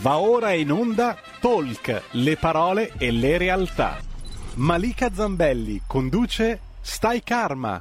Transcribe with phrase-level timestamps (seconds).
[0.00, 3.98] Va ora in onda Talk, le parole e le realtà.
[4.54, 7.78] Malika Zambelli conduce Stai Karma.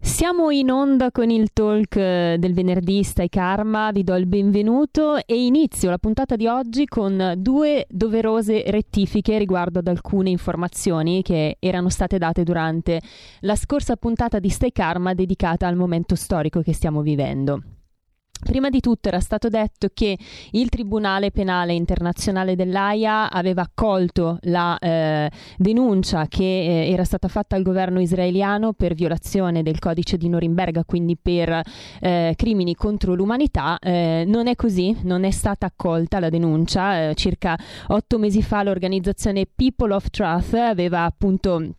[0.00, 5.24] Siamo in onda con il talk eh, del venerdì Stai Karma, vi do il benvenuto
[5.24, 11.58] e inizio la puntata di oggi con due doverose rettifiche riguardo ad alcune informazioni che
[11.60, 13.00] erano state date durante
[13.40, 17.62] la scorsa puntata di Stai Karma dedicata al momento storico che stiamo vivendo.
[18.44, 20.18] Prima di tutto era stato detto che
[20.50, 27.56] il Tribunale Penale Internazionale dell'AIA aveva accolto la eh, denuncia che eh, era stata fatta
[27.56, 31.62] al governo israeliano per violazione del codice di Norimberga, quindi per
[32.00, 33.78] eh, crimini contro l'umanità.
[33.78, 37.08] Eh, non è così, non è stata accolta la denuncia.
[37.08, 37.58] Eh, circa
[37.88, 41.76] otto mesi fa l'organizzazione People of Truth aveva appunto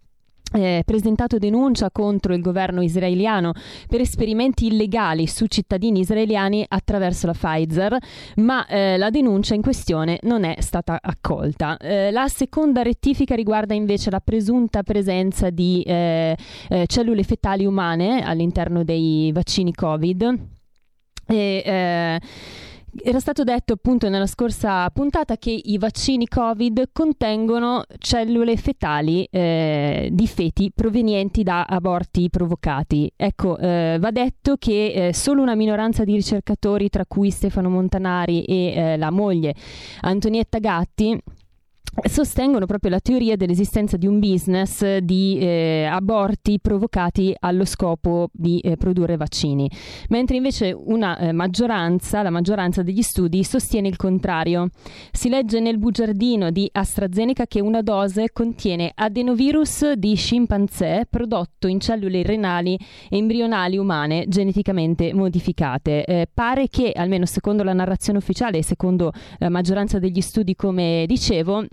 [0.55, 3.53] eh, presentato denuncia contro il governo israeliano
[3.87, 7.97] per esperimenti illegali su cittadini israeliani attraverso la Pfizer,
[8.37, 11.77] ma eh, la denuncia in questione non è stata accolta.
[11.77, 16.35] Eh, la seconda rettifica riguarda invece la presunta presenza di eh,
[16.69, 20.53] eh, cellule fetali umane all'interno dei vaccini Covid.
[21.27, 22.19] E, eh,
[23.03, 30.09] era stato detto appunto nella scorsa puntata che i vaccini Covid contengono cellule fetali eh,
[30.11, 33.11] di feti provenienti da aborti provocati.
[33.15, 38.43] Ecco, eh, va detto che eh, solo una minoranza di ricercatori, tra cui Stefano Montanari
[38.43, 39.53] e eh, la moglie
[40.01, 41.19] Antonietta Gatti,
[42.03, 48.59] sostengono proprio la teoria dell'esistenza di un business di eh, aborti provocati allo scopo di
[48.59, 49.69] eh, produrre vaccini,
[50.09, 54.69] mentre invece una eh, maggioranza, la maggioranza degli studi sostiene il contrario.
[55.11, 61.79] Si legge nel bugiardino di AstraZeneca che una dose contiene adenovirus di scimpanzé prodotto in
[61.79, 62.77] cellule renali
[63.09, 66.03] embrionali umane geneticamente modificate.
[66.05, 71.05] Eh, pare che, almeno secondo la narrazione ufficiale e secondo la maggioranza degli studi, come
[71.07, 71.65] dicevo,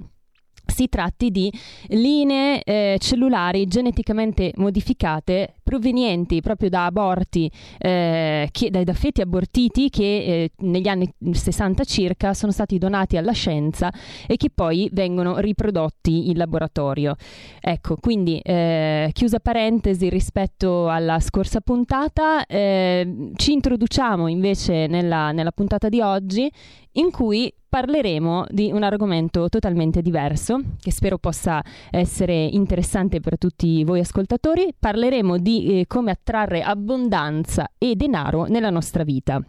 [0.72, 1.52] si tratti di
[1.88, 9.88] linee eh, cellulari geneticamente modificate provenienti proprio da aborti, eh, che, da, da, feti abortiti
[9.88, 13.92] che eh, negli anni 60 circa sono stati donati alla scienza
[14.26, 17.14] e che poi vengono riprodotti in laboratorio.
[17.60, 25.52] Ecco, quindi eh, chiusa parentesi rispetto alla scorsa puntata, eh, ci introduciamo invece nella, nella
[25.52, 26.50] puntata di oggi
[26.92, 33.82] in cui parleremo di un argomento totalmente diverso, che spero possa essere interessante per tutti
[33.82, 34.74] voi ascoltatori.
[34.78, 39.42] Parleremo di eh, come attrarre abbondanza e denaro nella nostra vita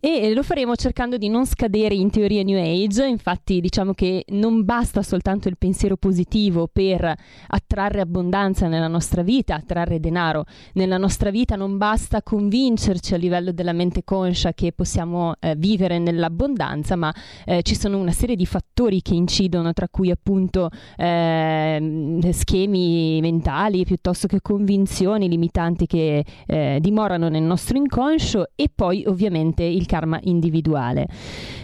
[0.00, 4.64] e lo faremo cercando di non scadere in teoria New Age, infatti diciamo che non
[4.64, 7.14] basta soltanto il pensiero positivo per
[7.48, 10.44] attrarre abbondanza nella nostra vita, attrarre denaro.
[10.72, 15.98] Nella nostra vita, non basta convincerci a livello della mente conscia che possiamo eh, vivere
[15.98, 22.30] nell'abbondanza, ma eh, ci sono una serie di fattori che incidono, tra cui appunto eh,
[22.32, 29.62] schemi mentali piuttosto che convinzioni limitanti che eh, dimorano nel nostro inconscio e poi ovviamente
[29.62, 31.08] il karma individuale.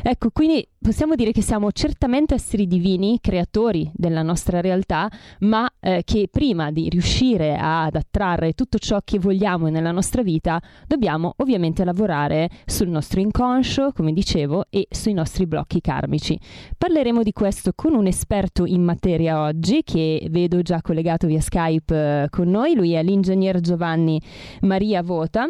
[0.03, 5.09] Ecco, quindi possiamo dire che siamo certamente esseri divini, creatori della nostra realtà,
[5.41, 10.61] ma eh, che prima di riuscire ad attrarre tutto ciò che vogliamo nella nostra vita,
[10.89, 16.39] dobbiamo ovviamente lavorare sul nostro inconscio, come dicevo, e sui nostri blocchi karmici.
[16.77, 22.23] Parleremo di questo con un esperto in materia oggi, che vedo già collegato via Skype
[22.25, 24.21] eh, con noi, lui è l'ingegner Giovanni
[24.63, 25.49] Maria Vota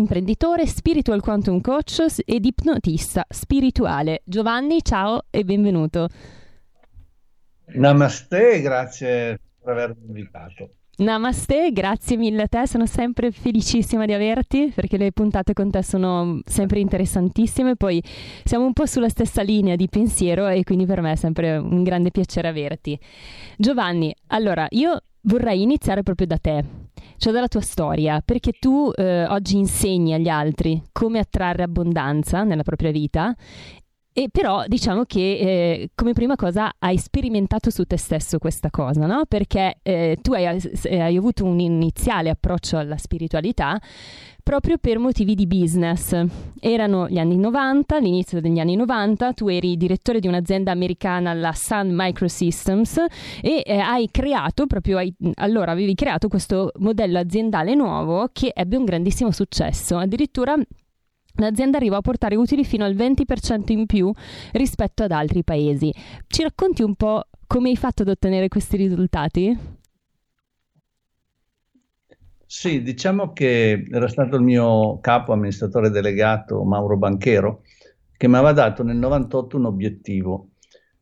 [0.00, 4.22] imprenditore, spiritual quantum coach ed ipnotista spirituale.
[4.24, 6.08] Giovanni, ciao e benvenuto.
[7.74, 10.70] Namaste, grazie per avermi invitato.
[10.98, 15.82] Namaste, grazie mille a te, sono sempre felicissima di averti perché le puntate con te
[15.82, 18.02] sono sempre interessantissime, poi
[18.44, 21.82] siamo un po' sulla stessa linea di pensiero e quindi per me è sempre un
[21.82, 22.98] grande piacere averti.
[23.58, 26.64] Giovanni, allora io vorrei iniziare proprio da te
[27.16, 32.62] cioè dalla tua storia, perché tu eh, oggi insegni agli altri come attrarre abbondanza nella
[32.62, 33.34] propria vita
[34.18, 39.04] e però diciamo che eh, come prima cosa hai sperimentato su te stesso questa cosa,
[39.04, 39.24] no?
[39.28, 43.78] Perché eh, tu hai, hai, avuto un iniziale approccio alla spiritualità
[44.42, 46.18] proprio per motivi di business.
[46.60, 51.52] Erano gli anni 90, l'inizio degli anni 90, tu eri direttore di un'azienda americana, la
[51.52, 52.96] Sun Microsystems,
[53.42, 58.78] e eh, hai creato, proprio hai, allora avevi creato questo modello aziendale nuovo che ebbe
[58.78, 59.98] un grandissimo successo.
[59.98, 60.56] Addirittura
[61.36, 64.12] L'azienda arriva a portare utili fino al 20% in più
[64.52, 65.92] rispetto ad altri paesi.
[66.26, 69.74] Ci racconti un po' come hai fatto ad ottenere questi risultati?
[72.48, 77.62] Sì, diciamo che era stato il mio capo amministratore delegato Mauro Banchero
[78.16, 80.50] che mi aveva dato nel 98 un obiettivo,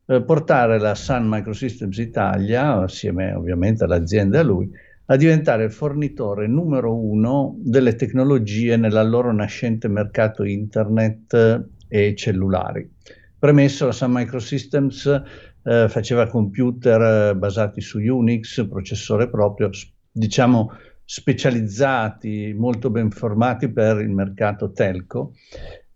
[0.06, 4.70] eh, portare la Sun Microsystems Italia, assieme ovviamente all'azienda e a lui,
[5.06, 12.91] a diventare il fornitore numero uno delle tecnologie nel loro nascente mercato internet e cellulari.
[13.39, 15.23] Premesso, la Sun Microsystems
[15.62, 19.69] eh, faceva computer eh, basati su Unix, processore proprio,
[20.11, 20.73] diciamo
[21.05, 25.35] specializzati, molto ben formati per il mercato telco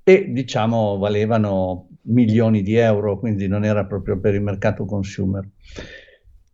[0.05, 5.49] e diciamo valevano milioni di euro, quindi non era proprio per il mercato consumer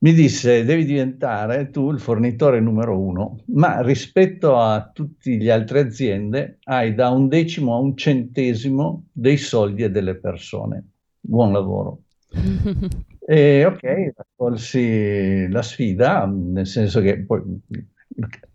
[0.04, 5.80] mi disse devi diventare tu il fornitore numero uno, ma rispetto a tutte le altre
[5.80, 10.90] aziende hai da un decimo a un centesimo dei soldi e delle persone.
[11.18, 12.02] Buon lavoro.
[13.26, 17.40] e ok, accolsi la sfida, nel senso che poi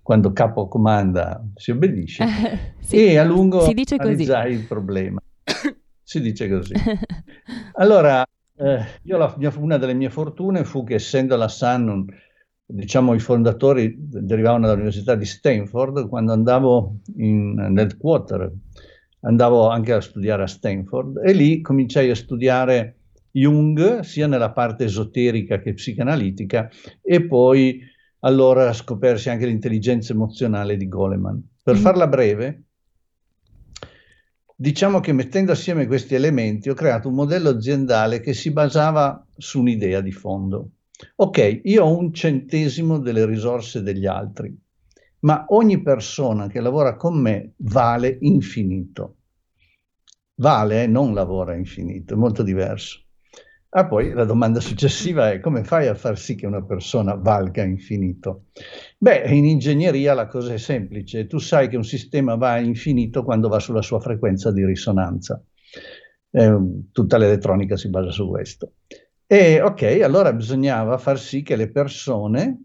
[0.04, 2.26] quando capo comanda si obbedisce
[2.80, 4.60] sì, e a lungo si dice analizzai così.
[4.60, 5.20] il problema.
[6.04, 6.74] si dice così.
[7.74, 8.24] Allora,
[8.60, 12.06] eh, io mia, una delle mie fortune fu che essendo la Sun,
[12.66, 18.52] diciamo i fondatori derivavano dall'Università di Stanford, quando andavo in, nel quarter
[19.22, 22.96] andavo anche a studiare a Stanford e lì cominciai a studiare
[23.32, 26.70] Jung sia nella parte esoterica che psicanalitica
[27.02, 27.82] e poi
[28.20, 31.42] allora scopersi anche l'intelligenza emozionale di Goleman.
[31.64, 31.80] Per mm.
[31.80, 32.64] farla breve,
[34.62, 39.62] Diciamo che mettendo assieme questi elementi ho creato un modello aziendale che si basava su
[39.62, 40.72] un'idea di fondo.
[41.16, 44.54] Ok, io ho un centesimo delle risorse degli altri,
[45.20, 49.16] ma ogni persona che lavora con me vale infinito.
[50.36, 53.00] Vale, eh, non lavora infinito, è molto diverso.
[53.70, 57.64] Ah, poi la domanda successiva è come fai a far sì che una persona valga
[57.64, 58.46] infinito?
[59.02, 63.24] Beh, in ingegneria la cosa è semplice, tu sai che un sistema va a infinito
[63.24, 65.42] quando va sulla sua frequenza di risonanza.
[66.32, 66.58] Eh,
[66.92, 68.74] tutta l'elettronica si basa su questo.
[69.26, 72.64] E ok, allora bisognava far sì che le persone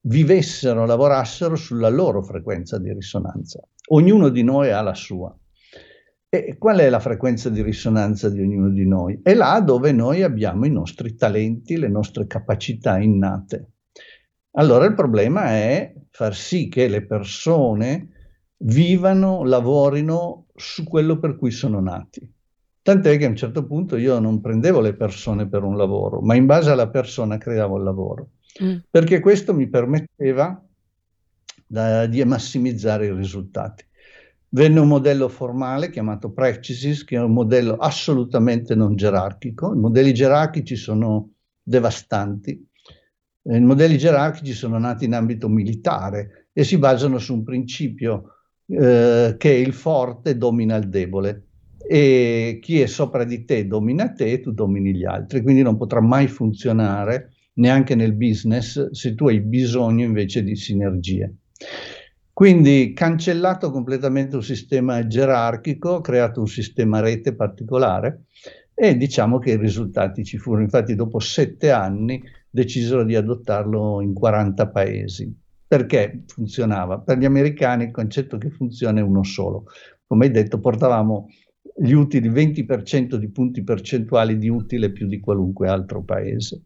[0.00, 3.60] vivessero, lavorassero sulla loro frequenza di risonanza.
[3.90, 5.32] Ognuno di noi ha la sua.
[6.28, 9.20] E qual è la frequenza di risonanza di ognuno di noi?
[9.22, 13.71] È là dove noi abbiamo i nostri talenti, le nostre capacità innate.
[14.52, 18.08] Allora il problema è far sì che le persone
[18.58, 22.30] vivano, lavorino su quello per cui sono nati.
[22.82, 26.34] Tant'è che a un certo punto io non prendevo le persone per un lavoro, ma
[26.34, 28.30] in base alla persona creavo il lavoro,
[28.62, 28.76] mm.
[28.90, 30.62] perché questo mi permetteva
[31.64, 33.84] da, di massimizzare i risultati.
[34.48, 39.72] Venne un modello formale chiamato Practices, che è un modello assolutamente non gerarchico.
[39.72, 41.30] I modelli gerarchici sono
[41.62, 42.68] devastanti.
[43.44, 48.36] I modelli gerarchici sono nati in ambito militare e si basano su un principio
[48.66, 51.46] eh, che il forte domina il debole
[51.78, 55.76] e chi è sopra di te domina te e tu domini gli altri, quindi non
[55.76, 61.34] potrà mai funzionare neanche nel business se tu hai bisogno invece di sinergie.
[62.32, 68.22] Quindi cancellato completamente un sistema gerarchico, creato un sistema rete particolare
[68.74, 70.62] e diciamo che i risultati ci furono.
[70.62, 72.22] Infatti dopo sette anni
[72.52, 75.34] decisero di adottarlo in 40 paesi.
[75.66, 76.98] Perché funzionava?
[77.00, 79.64] Per gli americani il concetto che funziona è uno solo.
[80.06, 81.28] Come hai detto, portavamo
[81.74, 86.64] gli utili 20% di punti percentuali di utile più di qualunque altro paese.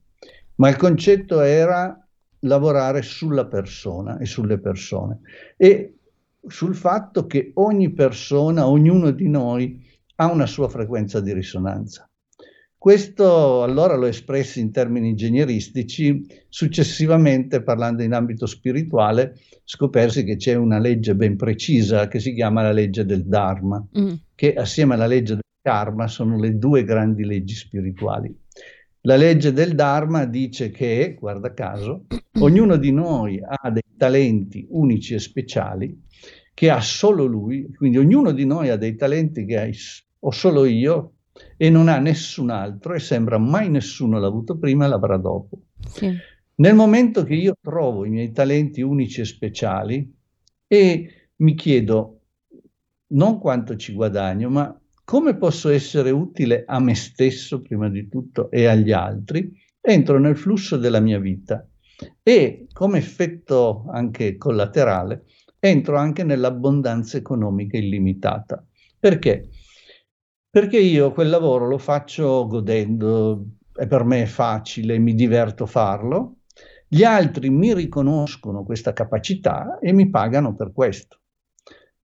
[0.56, 1.96] Ma il concetto era
[2.40, 5.20] lavorare sulla persona e sulle persone
[5.56, 5.98] e
[6.44, 9.84] sul fatto che ogni persona, ognuno di noi
[10.16, 12.08] ha una sua frequenza di risonanza.
[12.86, 20.54] Questo allora l'ho espresso in termini ingegneristici, successivamente parlando in ambito spirituale scopersi che c'è
[20.54, 24.12] una legge ben precisa che si chiama la legge del Dharma, mm.
[24.36, 28.32] che assieme alla legge del Karma sono le due grandi leggi spirituali.
[29.00, 32.04] La legge del Dharma dice che, guarda caso,
[32.38, 36.04] ognuno di noi ha dei talenti unici e speciali
[36.54, 39.74] che ha solo lui, quindi ognuno di noi ha dei talenti che
[40.20, 41.15] ho solo io
[41.56, 45.58] e non ha nessun altro e sembra mai nessuno l'ha avuto prima e l'avrà dopo.
[45.88, 46.12] Sì.
[46.56, 50.14] Nel momento che io trovo i miei talenti unici e speciali
[50.66, 52.20] e mi chiedo
[53.08, 58.50] non quanto ci guadagno, ma come posso essere utile a me stesso prima di tutto
[58.50, 61.66] e agli altri, entro nel flusso della mia vita
[62.22, 65.24] e come effetto anche collaterale
[65.58, 68.64] entro anche nell'abbondanza economica illimitata.
[68.98, 69.48] Perché?
[70.56, 73.44] Perché io quel lavoro lo faccio godendo,
[73.74, 76.36] e per me è facile, mi diverto farlo
[76.88, 81.20] Gli altri mi riconoscono questa capacità e mi pagano per questo.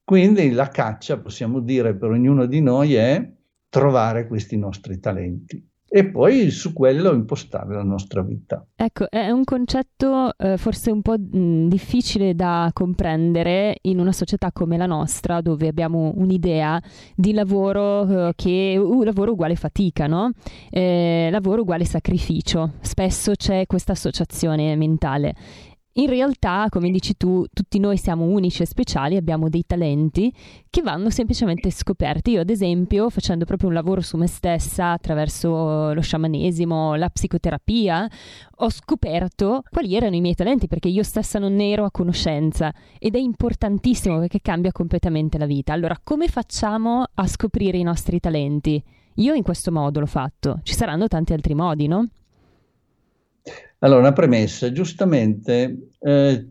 [0.04, 3.26] Quindi la caccia, possiamo dire, per ognuno di noi è
[3.70, 8.64] trovare questi nostri talenti e poi su quello impostare la nostra vita.
[8.74, 14.78] Ecco, è un concetto eh, forse un po' difficile da comprendere in una società come
[14.78, 16.82] la nostra, dove abbiamo un'idea
[17.14, 20.30] di lavoro eh, che uh, lavoro uguale fatica, no?
[20.70, 22.72] Eh, lavoro uguale sacrificio.
[22.80, 25.34] Spesso c'è questa associazione mentale
[25.94, 30.32] in realtà, come dici tu, tutti noi siamo unici e speciali, abbiamo dei talenti
[30.70, 32.30] che vanno semplicemente scoperti.
[32.30, 38.08] Io, ad esempio, facendo proprio un lavoro su me stessa attraverso lo sciamanesimo, la psicoterapia,
[38.56, 42.72] ho scoperto quali erano i miei talenti perché io stessa non ne ero a conoscenza
[42.98, 45.74] ed è importantissimo perché cambia completamente la vita.
[45.74, 48.82] Allora, come facciamo a scoprire i nostri talenti?
[49.16, 52.08] Io in questo modo l'ho fatto, ci saranno tanti altri modi, no?
[53.78, 56.46] Allora, una premessa, giustamente, eh,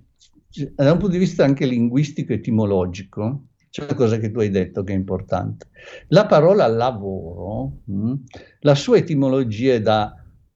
[0.76, 4.84] da un punto di vista anche linguistico etimologico, c'è una cosa che tu hai detto
[4.84, 5.70] che è importante.
[6.10, 8.24] La parola lavoro, mh, hm,
[8.60, 10.14] la sua etimologia è da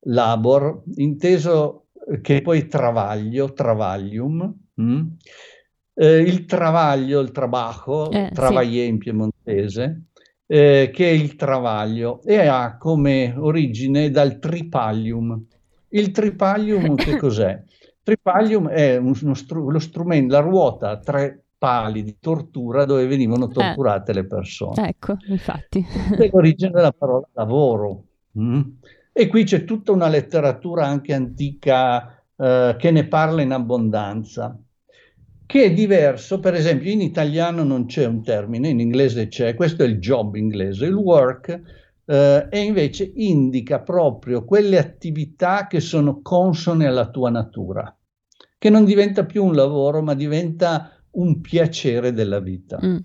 [0.07, 1.87] labor, inteso
[2.21, 5.15] che poi travaglio, travaglium, mh, hm,
[5.93, 8.89] eh, il travaglio, il trabajo, eh, travaglier sì.
[8.89, 10.01] in piemontese,
[10.45, 15.45] eh, che è il travaglio e ha come origine dal tripaglium,
[15.95, 17.61] il tripaglium che cos'è?
[18.03, 23.49] Tripaglium è uno str- lo strumento, la ruota a tre pali di tortura dove venivano
[23.49, 23.53] eh.
[23.53, 24.13] torturate eh.
[24.13, 24.89] le persone.
[24.89, 25.83] Ecco, infatti.
[26.17, 28.03] È l'origine della parola lavoro.
[28.37, 28.61] Mm?
[29.11, 34.59] E qui c'è tutta una letteratura anche antica eh, che ne parla in abbondanza,
[35.45, 39.83] che è diverso, per esempio in italiano non c'è un termine, in inglese c'è, questo
[39.83, 41.61] è il job inglese, il work
[42.05, 47.97] eh, e invece indica proprio quelle attività che sono consone alla tua natura,
[48.57, 52.79] che non diventa più un lavoro, ma diventa un piacere della vita.
[52.83, 52.97] Mm.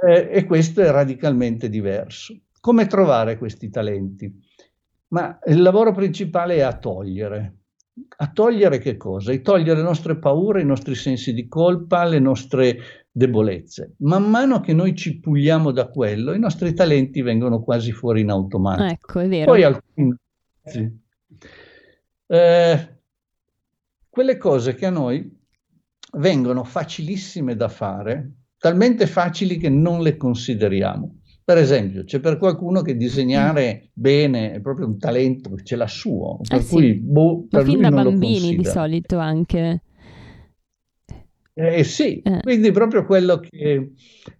[0.00, 2.38] Eh, e questo è radicalmente diverso.
[2.60, 4.32] Come trovare questi talenti?
[5.08, 7.54] Ma il lavoro principale è a togliere.
[8.18, 9.32] A togliere che cosa?
[9.32, 12.78] A togliere le nostre paure, i nostri sensi di colpa, le nostre
[13.10, 13.94] debolezze.
[13.98, 18.30] Man mano che noi ci puliamo da quello, i nostri talenti vengono quasi fuori in
[18.30, 18.88] automatico.
[18.88, 19.52] Ecco, è vero.
[19.52, 20.14] Poi alcuni...
[20.64, 20.90] Sì.
[22.26, 22.96] Eh,
[24.08, 25.36] quelle cose che a noi
[26.18, 31.16] vengono facilissime da fare, talmente facili che non le consideriamo.
[31.48, 36.40] Per esempio, c'è per qualcuno che disegnare bene è proprio un talento, ce l'ha suo,
[36.46, 39.82] per eh cui boh, per Ma fin da bambini di solito anche.
[41.60, 42.38] Eh, sì, eh.
[42.40, 43.90] quindi proprio quello che,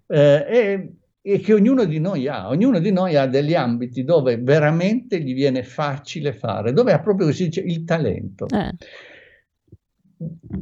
[0.07, 0.89] eh, è,
[1.21, 5.35] è che ognuno di noi ha, ognuno di noi ha degli ambiti dove veramente gli
[5.35, 8.47] viene facile fare, dove ha proprio dice, il talento.
[8.47, 8.73] Eh.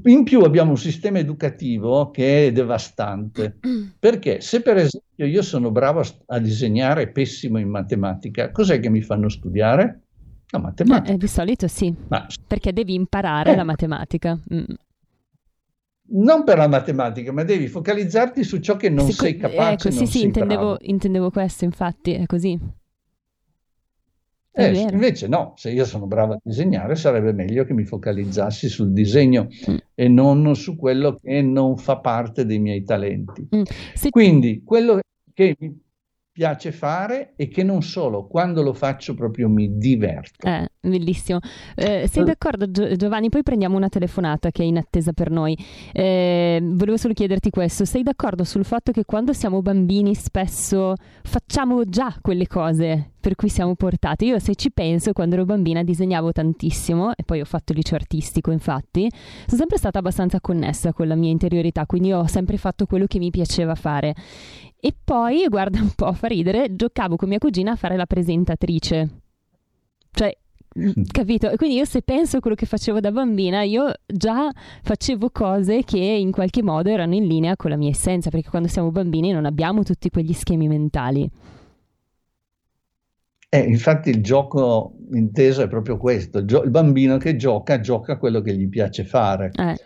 [0.04, 3.58] In più abbiamo un sistema educativo che è devastante,
[4.00, 8.88] perché se per esempio io sono bravo a, disegnare e pessimo in matematica, cos'è che
[8.88, 10.00] mi fanno studiare?
[10.48, 11.12] La matematica.
[11.12, 14.40] Eh, di solito sì, Ma, perché devi imparare la matematica.
[14.54, 14.84] Mm
[16.08, 19.88] non per la matematica, ma devi focalizzarti su ciò che non sì, sei capace.
[19.88, 22.58] Ecco, sì, sì, intendevo, intendevo, questo, infatti, è così.
[24.50, 28.70] È eh, invece no, se io sono bravo a disegnare sarebbe meglio che mi focalizzassi
[28.70, 29.76] sul disegno mm.
[29.94, 33.46] e non su quello che non fa parte dei miei talenti.
[33.54, 33.62] Mm.
[33.92, 34.08] Se...
[34.08, 35.00] Quindi quello
[35.34, 35.78] che mi
[36.32, 40.46] piace fare e che non solo, quando lo faccio proprio mi diverto.
[40.46, 41.38] Eh, bellissimo.
[41.74, 43.28] Eh, sei d'accordo Giovanni?
[43.28, 45.56] Poi prendiamo una telefonata che è in attesa per noi.
[45.92, 51.84] Eh, volevo solo chiederti questo, sei d'accordo sul fatto che quando siamo bambini spesso facciamo
[51.84, 54.26] già quelle cose per cui siamo portati?
[54.26, 57.98] Io se ci penso, quando ero bambina disegnavo tantissimo e poi ho fatto il liceo
[57.98, 59.10] artistico infatti,
[59.46, 63.18] sono sempre stata abbastanza connessa con la mia interiorità, quindi ho sempre fatto quello che
[63.18, 64.14] mi piaceva fare
[64.78, 69.22] e poi, guarda un po', fa ridere, giocavo con mia cugina a fare la presentatrice.
[70.12, 70.36] Cioè,
[71.10, 71.50] capito?
[71.50, 74.50] E quindi io se penso a quello che facevo da bambina, io già
[74.82, 78.68] facevo cose che in qualche modo erano in linea con la mia essenza, perché quando
[78.68, 81.28] siamo bambini non abbiamo tutti quegli schemi mentali.
[83.48, 88.18] Eh, infatti il gioco inteso è proprio questo, il, gio- il, bambino che gioca, gioca
[88.18, 89.50] quello che gli piace fare.
[89.54, 89.76] Eh.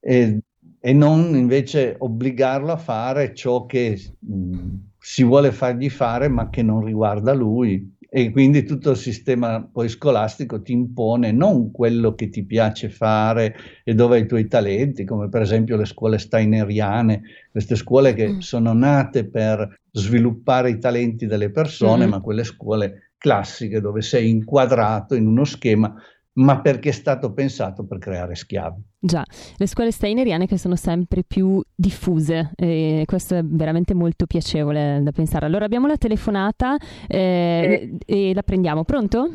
[0.00, 0.40] E
[0.80, 6.62] e non invece obbligarlo a fare ciò che mh, si vuole fargli fare ma che
[6.62, 12.30] non riguarda lui e quindi tutto il sistema poi scolastico ti impone non quello che
[12.30, 17.22] ti piace fare e dove hai i tuoi talenti, come per esempio le scuole steineriane,
[17.50, 18.38] queste scuole che mm.
[18.38, 22.10] sono nate per sviluppare i talenti delle persone, mm.
[22.10, 25.94] ma quelle scuole classiche dove sei inquadrato in uno schema
[26.38, 28.82] ma perché è stato pensato per creare schiavi.
[29.00, 29.24] Già,
[29.56, 35.12] le scuole steineriane che sono sempre più diffuse e questo è veramente molto piacevole da
[35.12, 35.46] pensare.
[35.46, 36.76] Allora abbiamo la telefonata
[37.06, 38.30] eh, e...
[38.30, 38.84] e la prendiamo.
[38.84, 39.30] Pronto?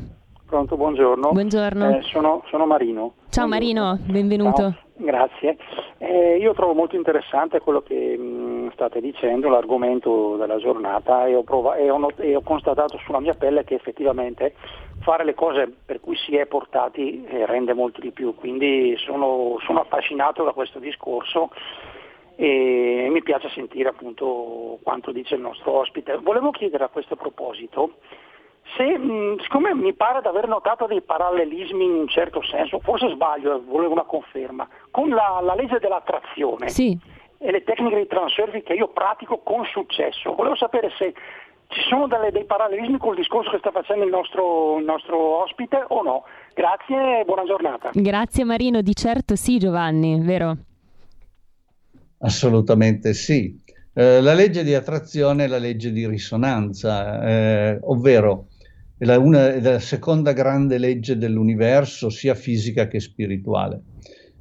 [0.46, 1.32] Pronto, buongiorno.
[1.32, 1.98] Buongiorno.
[1.98, 3.14] Eh, sono, sono, Marino.
[3.30, 3.84] Ciao buongiorno.
[3.84, 4.62] Marino, benvenuto.
[4.62, 4.76] Ciao.
[4.96, 5.58] Grazie.
[5.98, 11.36] Eh, io trovo molto interessante quello che mh, mm, state dicendo, l'argomento della giornata e
[11.36, 14.54] ho, prov- e, ho not- e ho, constatato sulla mia pelle che effettivamente
[15.04, 18.34] fare le cose per cui si è portati eh, rende molto di più.
[18.36, 21.52] Quindi sono, sono affascinato da questo discorso
[22.36, 26.18] e mi piace sentire appunto quanto dice il nostro ospite.
[26.18, 27.98] Volevo chiedere a questo proposito
[28.76, 33.10] se, mh, siccome mi pare di aver notato dei parallelismi in un certo senso, forse
[33.10, 36.98] sbaglio, eh, volevo una conferma, con la, la legge dell'attrazione sì.
[37.38, 41.14] e le tecniche di transfervi che io pratico con successo, volevo sapere se
[41.68, 45.84] ci sono delle, dei parallelismi col discorso che sta facendo il nostro, il nostro ospite
[45.88, 46.24] o no.
[46.54, 47.90] Grazie e buona giornata.
[47.94, 50.58] Grazie Marino, di certo sì Giovanni, vero?
[52.20, 53.62] Assolutamente sì.
[53.94, 58.48] Eh, la legge di attrazione è la legge di risonanza, eh, ovvero
[58.98, 63.82] è la, una, è la, seconda grande legge dell'universo, sia fisica che spirituale.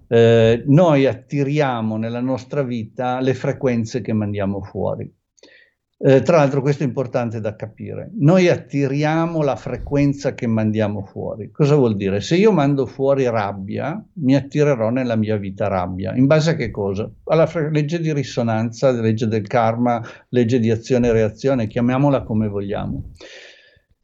[0.09, 5.11] Eh, noi attiriamo nella nostra vita le frequenze che mandiamo fuori.
[6.05, 8.11] Eh, tra l'altro questo è importante da capire.
[8.19, 11.53] Noi attiriamo la frequenza che mandiamo fuori.
[11.53, 12.21] Cosa vuol dire?
[12.21, 16.13] Se io mando fuori rabbia, mi attirerò nella mia vita rabbia.
[16.17, 17.09] In base a che cosa?
[17.27, 22.49] Alla fre- legge di risonanza, legge del karma, legge di azione e reazione, chiamiamola come
[22.49, 23.13] vogliamo.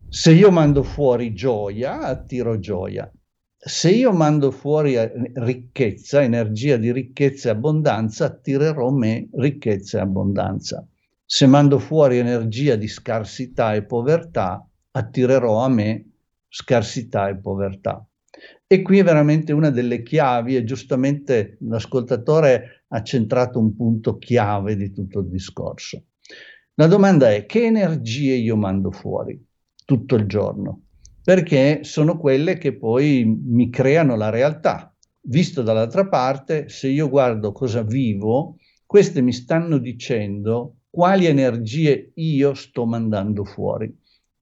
[0.09, 3.11] Se io mando fuori gioia, attiro gioia.
[3.57, 10.03] Se io mando fuori eh, ricchezza, energia di ricchezza e abbondanza, attirerò me ricchezza e
[10.03, 10.87] abbondanza.
[11.31, 16.13] Se mando fuori energia di scarsità e povertà, attirerò a me
[16.49, 18.03] scarsità e povertà.
[18.67, 24.75] E qui è veramente una delle chiavi e giustamente l'ascoltatore ha centrato un punto chiave
[24.75, 26.03] di tutto il discorso.
[26.77, 29.39] La domanda è che energie io mando fuori
[29.85, 30.85] tutto il giorno?
[31.23, 34.97] Perché sono quelle che poi mi creano la realtà.
[35.21, 42.55] Visto dall'altra parte, se io guardo cosa vivo, queste mi stanno dicendo quali energie io
[42.55, 43.97] sto mandando fuori,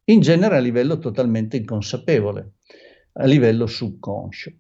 [0.05, 2.55] in genere a livello totalmente inconsapevole,
[3.12, 4.53] a livello subconscio.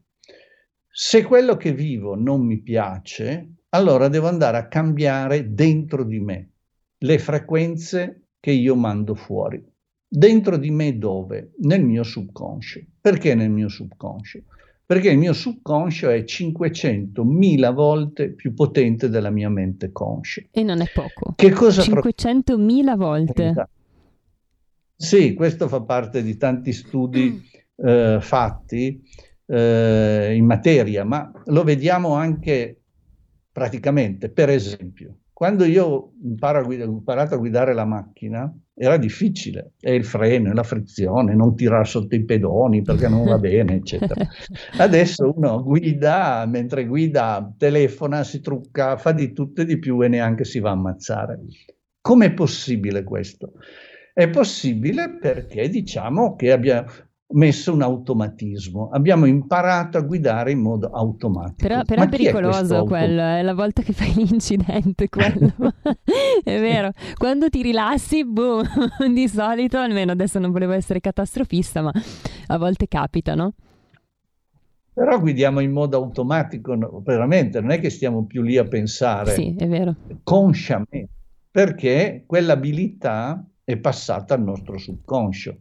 [0.86, 6.50] Se quello che vivo non mi piace, allora devo andare a cambiare dentro di me
[6.98, 9.64] le frequenze che io mando fuori.
[10.06, 11.52] Dentro di me dove?
[11.60, 12.78] Nel mio subconscio.
[13.00, 14.42] Perché nel mio subconscio?
[14.86, 20.42] Perché il mio subconscio è 500.000 volte più potente della mia mente conscia.
[20.52, 21.32] E non è poco.
[21.34, 23.68] Che cosa 500.000 pro- volte.
[24.94, 27.42] Sì, questo fa parte di tanti studi
[27.74, 29.02] eh, fatti
[29.44, 32.80] eh, in materia, ma lo vediamo anche
[33.50, 34.30] praticamente.
[34.30, 39.72] Per esempio, quando io imparo a guida- ho imparato a guidare la macchina, era difficile,
[39.80, 43.76] è il freno, è la frizione, non tirare sotto i pedoni perché non va bene,
[43.76, 44.26] eccetera.
[44.76, 50.08] Adesso uno guida, mentre guida telefona, si trucca, fa di tutto e di più e
[50.08, 51.40] neanche si va a ammazzare.
[52.02, 53.54] Com'è possibile questo?
[54.12, 56.84] È possibile perché diciamo che abbia,
[57.28, 58.90] messo un automatismo.
[58.90, 61.66] Abbiamo imparato a guidare in modo automatico.
[61.66, 65.52] Però, però è pericoloso è quello, è la volta che fai l'incidente quello.
[66.44, 66.92] è vero.
[67.16, 68.62] Quando ti rilassi, boom,
[69.12, 71.92] di solito, almeno adesso non volevo essere catastrofista, ma
[72.48, 73.54] a volte capita, no?
[74.92, 79.32] Però guidiamo in modo automatico, no, veramente, non è che stiamo più lì a pensare.
[79.32, 79.94] Sì, è vero.
[80.22, 81.08] Consciamente,
[81.50, 85.58] perché quell'abilità è passata al nostro subconscio.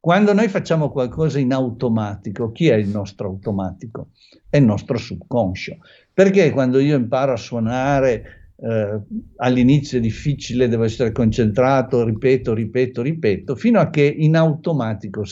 [0.00, 4.10] Quando noi facciamo qualcosa in automatico, chi è il nostro automatico?
[4.48, 5.78] È il nostro subconscio.
[6.12, 9.00] Perché quando io imparo a suonare eh,
[9.36, 15.22] all'inizio è difficile, devo essere concentrato, ripeto, ripeto, ripeto, fino a che in automatico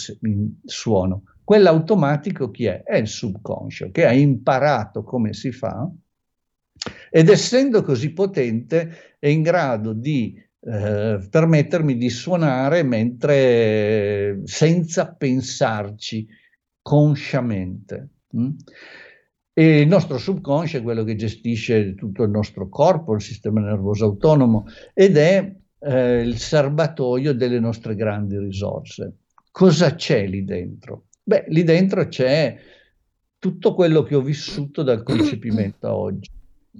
[0.64, 1.22] suono.
[1.44, 2.82] Quell'automatico chi è?
[2.82, 5.88] È il subconscio che ha imparato come si fa
[7.10, 16.26] ed essendo così potente è in grado di eh, permettermi di suonare mentre senza pensarci
[16.82, 18.08] consciamente.
[18.36, 18.50] Mm?
[19.52, 24.06] E il nostro subconscio è quello che gestisce tutto il nostro corpo, il sistema nervoso
[24.06, 29.18] autonomo ed è eh, il serbatoio delle nostre grandi risorse.
[29.52, 31.06] Cosa c'è lì dentro?
[31.22, 32.58] Beh, lì dentro c'è
[33.38, 36.28] tutto quello che ho vissuto dal concepimento a oggi.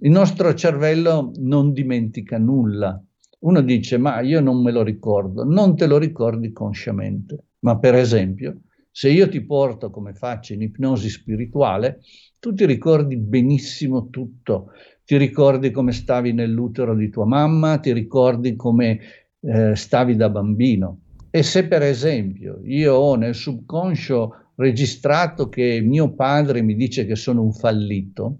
[0.00, 3.00] Il nostro cervello non dimentica nulla,
[3.46, 7.94] uno dice, ma io non me lo ricordo, non te lo ricordi consciamente, ma per
[7.94, 8.60] esempio,
[8.96, 12.00] Se io ti porto, come faccio in ipnosi spirituale,
[12.38, 14.70] tu ti ricordi benissimo tutto,
[15.04, 19.00] ti ricordi come stavi nell'utero di tua mamma, ti ricordi come
[19.40, 21.00] eh, stavi da bambino.
[21.28, 27.16] E se per esempio io ho nel subconscio registrato che mio padre mi dice che
[27.16, 28.38] sono un fallito,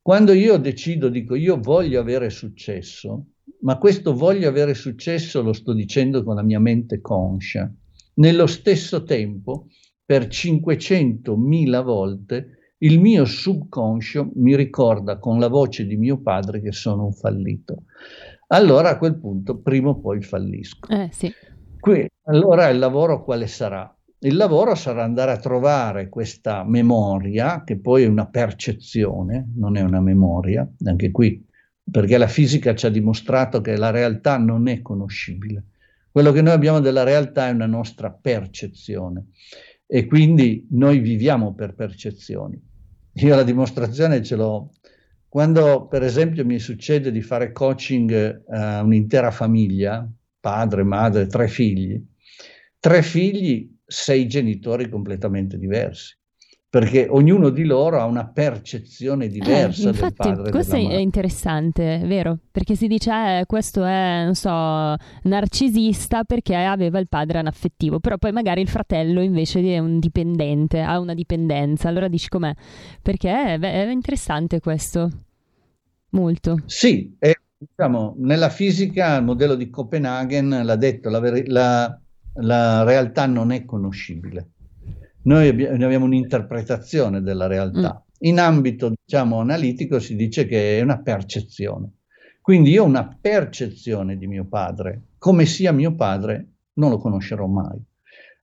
[0.00, 3.26] quando io decido, dico io voglio avere successo,
[3.60, 7.72] ma questo voglio avere successo lo sto dicendo con la mia mente conscia.
[8.14, 9.66] Nello stesso tempo,
[10.04, 16.72] per 500.000 volte, il mio subconscio mi ricorda con la voce di mio padre che
[16.72, 17.84] sono un fallito.
[18.48, 20.88] Allora a quel punto prima o poi fallisco.
[20.88, 21.32] Eh, sì.
[21.78, 23.94] Qui, allora il lavoro quale sarà?
[24.22, 29.80] Il lavoro sarà andare a trovare questa memoria, che poi è una percezione, non è
[29.80, 31.42] una memoria, anche qui,
[31.88, 35.64] perché la fisica ci ha dimostrato che la realtà non è conoscibile.
[36.10, 39.26] Quello che noi abbiamo della realtà è una nostra percezione
[39.86, 42.60] e quindi noi viviamo per percezioni.
[43.14, 44.72] Io la dimostrazione ce l'ho
[45.28, 50.08] quando, per esempio, mi succede di fare coaching a un'intera famiglia,
[50.40, 52.04] padre, madre, tre figli,
[52.80, 56.19] tre figli, sei genitori completamente diversi
[56.70, 60.50] perché ognuno di loro ha una percezione diversa eh, infatti, del padre.
[60.52, 62.38] Questo è interessante, vero?
[62.48, 68.18] Perché si dice eh, questo è, non so, narcisista perché aveva il padre anaffettivo, però
[68.18, 71.88] poi magari il fratello invece è un dipendente, ha una dipendenza.
[71.88, 72.54] Allora dici com'è?
[73.02, 75.10] Perché beh, è interessante questo,
[76.10, 76.62] molto.
[76.66, 82.00] Sì, è, diciamo, nella fisica il modello di Copenaghen l'ha detto, la, la,
[82.34, 84.50] la realtà non è conoscibile
[85.22, 88.02] noi abbiamo un'interpretazione della realtà.
[88.04, 88.28] Mm.
[88.28, 91.92] In ambito, diciamo, analitico si dice che è una percezione.
[92.40, 97.46] Quindi io ho una percezione di mio padre, come sia mio padre, non lo conoscerò
[97.46, 97.78] mai.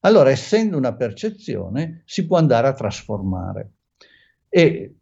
[0.00, 3.72] Allora, essendo una percezione, si può andare a trasformare.
[4.48, 4.94] E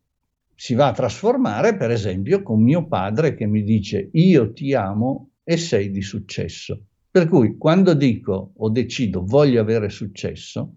[0.55, 5.33] si va a trasformare, per esempio, con mio padre che mi dice io ti amo
[5.45, 6.87] e sei di successo.
[7.11, 10.77] Per cui quando dico o decido voglio avere successo,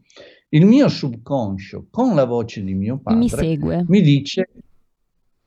[0.50, 3.86] il mio subconscio, con la voce di mio padre, mi, segue.
[3.88, 4.50] mi dice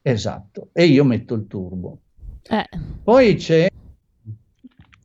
[0.00, 2.00] esatto, e io metto il turbo.
[2.48, 2.68] Eh.
[3.02, 3.68] Poi c'è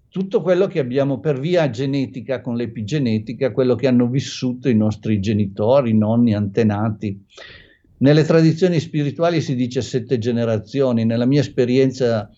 [0.10, 5.20] tutto quello che abbiamo per via genetica, con l'epigenetica, quello che hanno vissuto i nostri
[5.20, 7.24] genitori, nonni, antenati.
[8.00, 12.30] Nelle tradizioni spirituali si dice sette generazioni, nella mia esperienza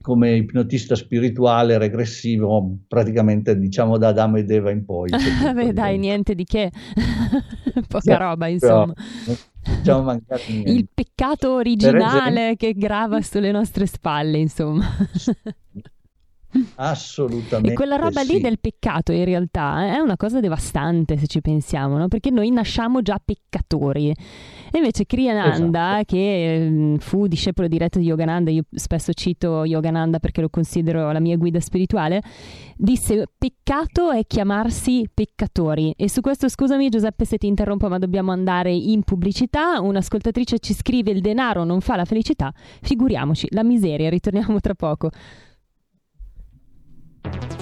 [0.00, 5.10] come ipnotista spirituale regressivo praticamente diciamo da Adamo ed Eva in poi.
[5.54, 6.70] Beh dai, niente di che,
[7.88, 8.92] poca roba insomma.
[9.78, 10.20] Diciamo
[10.64, 12.56] Il peccato originale esempio...
[12.56, 14.84] che grava sulle nostre spalle insomma.
[16.76, 17.72] Assolutamente.
[17.72, 18.34] E quella roba sì.
[18.34, 22.08] lì del peccato in realtà è una cosa devastante se ci pensiamo, no?
[22.08, 24.10] perché noi nasciamo già peccatori.
[24.10, 26.14] E invece Kriyananda, esatto.
[26.14, 31.20] che mm, fu discepolo diretto di Yogananda, io spesso cito Yogananda perché lo considero la
[31.20, 32.22] mia guida spirituale,
[32.76, 35.94] disse peccato è chiamarsi peccatori.
[35.96, 39.80] E su questo scusami Giuseppe se ti interrompo ma dobbiamo andare in pubblicità.
[39.80, 45.10] Un'ascoltatrice ci scrive il denaro non fa la felicità, figuriamoci la miseria, ritorniamo tra poco.
[47.32, 47.61] Thank you.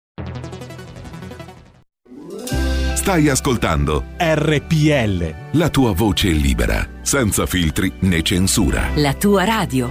[3.01, 5.57] Stai ascoltando RPL.
[5.57, 8.89] La tua voce libera, senza filtri né censura.
[8.97, 9.89] La tua radio.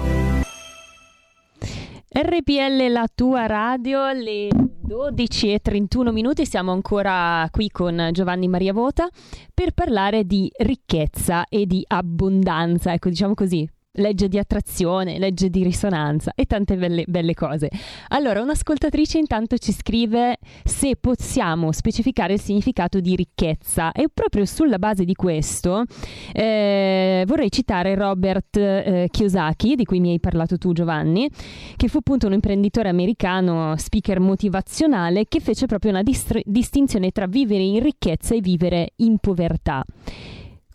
[2.08, 8.72] RPL, la tua radio, le 12 e 31 minuti, siamo ancora qui con Giovanni Maria
[8.72, 9.08] Vota
[9.52, 15.62] per parlare di ricchezza e di abbondanza, ecco diciamo così, legge di attrazione, legge di
[15.64, 17.68] risonanza e tante belle, belle, cose.
[18.08, 24.78] Allora, un'ascoltatrice intanto ci scrive se possiamo specificare il significato di ricchezza e proprio sulla
[24.78, 25.84] base di questo
[26.32, 31.28] eh, vorrei citare Robert eh, Kiyosaki, di cui mi hai parlato tu Giovanni,
[31.76, 37.26] che fu appunto un imprenditore americano, speaker motivazionale, che fece proprio una dist- distinzione tra
[37.26, 39.84] vivere in ricchezza e vivere in povertà.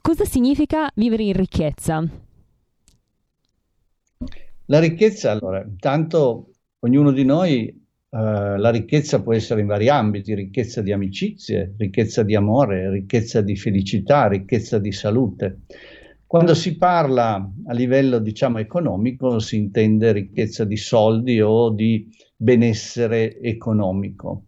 [0.01, 2.24] Cosa significa vivere in ricchezza?
[4.67, 6.49] La ricchezza, allora, intanto
[6.79, 7.77] ognuno di noi, eh,
[8.09, 13.55] la ricchezza può essere in vari ambiti, ricchezza di amicizie, ricchezza di amore, ricchezza di
[13.55, 15.59] felicità, ricchezza di salute.
[16.25, 23.39] Quando si parla a livello, diciamo, economico, si intende ricchezza di soldi o di benessere
[23.39, 24.45] economico.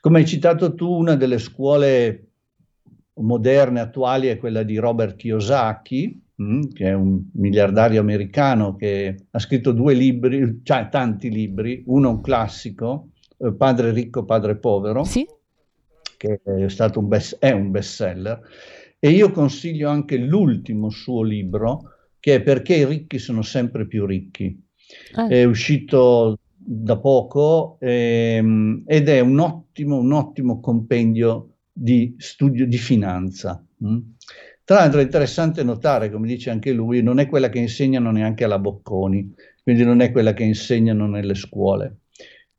[0.00, 2.26] Come hai citato tu, una delle scuole
[3.14, 6.20] moderne attuali è quella di Robert Kiyosaki,
[6.72, 12.20] che è un miliardario americano che ha scritto due libri, cioè tanti libri, uno un
[12.20, 15.26] classico, eh, Padre ricco, padre povero, sì.
[16.16, 18.40] che è stato un best, è un bestseller,
[18.98, 21.80] e io consiglio anche l'ultimo suo libro,
[22.18, 24.58] che è Perché i ricchi sono sempre più ricchi.
[25.14, 25.28] Ah.
[25.28, 32.76] È uscito da poco ehm, ed è un ottimo, un ottimo compendio di studio di
[32.76, 33.64] finanza.
[33.82, 33.98] Mm?
[34.70, 38.44] Tra l'altro è interessante notare, come dice anche lui, non è quella che insegnano neanche
[38.44, 42.02] alla Bocconi, quindi non è quella che insegnano nelle scuole.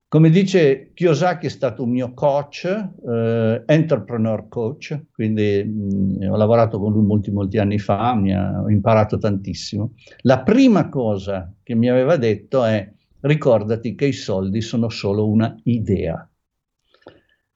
[0.09, 6.79] Come dice Kiyosaki è stato un mio coach, eh, entrepreneur coach, quindi mh, ho lavorato
[6.79, 9.93] con lui molti molti anni fa, mi ha, ho imparato tantissimo.
[10.23, 15.57] La prima cosa che mi aveva detto è ricordati che i soldi sono solo una
[15.63, 16.29] idea.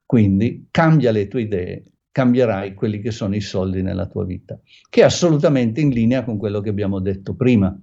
[0.06, 1.84] Quindi cambia le tue idee
[2.16, 6.38] cambierai quelli che sono i soldi nella tua vita, che è assolutamente in linea con
[6.38, 7.78] quello che abbiamo detto prima.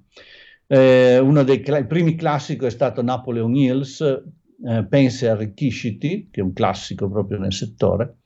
[0.66, 6.40] Eh, uno dei cl- primi classici è stato Napoleon Hills, eh, Pensa e arricchisciti, che
[6.40, 8.20] è un classico proprio nel settore.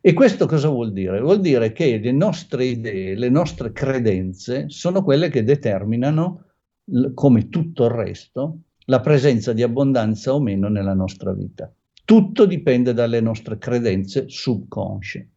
[0.00, 1.20] E questo cosa vuol dire?
[1.20, 6.46] Vuol dire che le nostre idee, le nostre credenze sono quelle che determinano,
[6.86, 11.72] l- come tutto il resto, la presenza di abbondanza o meno nella nostra vita.
[12.04, 15.31] Tutto dipende dalle nostre credenze subconsce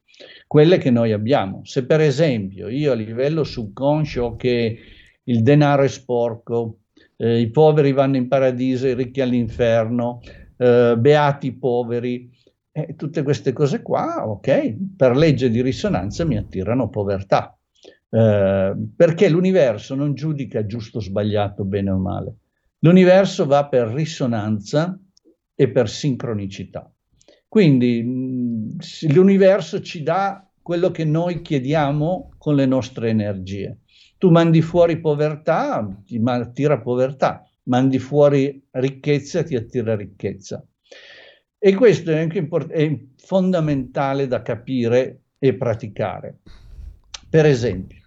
[0.48, 1.62] quelle che noi abbiamo.
[1.64, 4.78] Se per esempio io a livello subconscio che
[5.24, 6.80] il denaro è sporco,
[7.18, 10.22] eh, i poveri vanno in paradiso, i ricchi all'inferno,
[10.58, 12.30] eh, beati i poveri,
[12.72, 17.58] eh, tutte queste cose qua, ok, per legge di risonanza mi attirano povertà.
[18.10, 22.36] Eh, perché l'universo non giudica giusto o sbagliato, bene o male.
[22.80, 24.98] L'universo va per risonanza
[25.56, 26.90] e per sincronicità.
[27.48, 28.04] Quindi
[29.10, 33.80] l'universo ci dà quello che noi chiediamo con le nostre energie.
[34.18, 40.66] Tu mandi fuori povertà, ti attira povertà, mandi fuori ricchezza, ti attira ricchezza.
[41.58, 46.40] E questo è anche import- è fondamentale da capire e praticare.
[47.30, 48.02] Per esempio,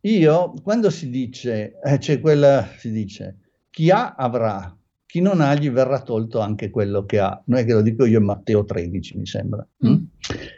[0.00, 3.38] io quando si dice, eh, c'è quella, si dice,
[3.70, 4.76] chi ha avrà,
[5.16, 7.42] chi non ha gli verrà tolto anche quello che ha.
[7.46, 9.66] Non è che lo dico io in Matteo 13, mi sembra.
[9.86, 9.90] Mm.
[9.90, 10.04] Mm?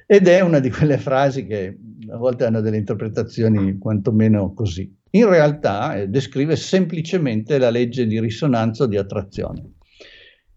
[0.05, 1.79] Ed è una di quelle frasi che
[2.11, 4.93] a volte hanno delle interpretazioni quantomeno così.
[5.11, 9.75] In realtà eh, descrive semplicemente la legge di risonanza o di attrazione.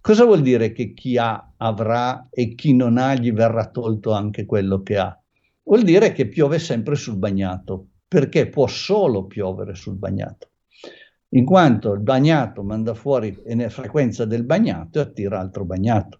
[0.02, 4.48] Cosa vuol dire che chi ha avrà e chi non ha gli verrà tolto anche
[4.48, 5.16] quello che ha?
[5.62, 10.51] Vuol dire che piove sempre sul bagnato, perché può solo piovere sul bagnato
[11.34, 16.20] in quanto il bagnato manda fuori la frequenza del bagnato e attira altro bagnato.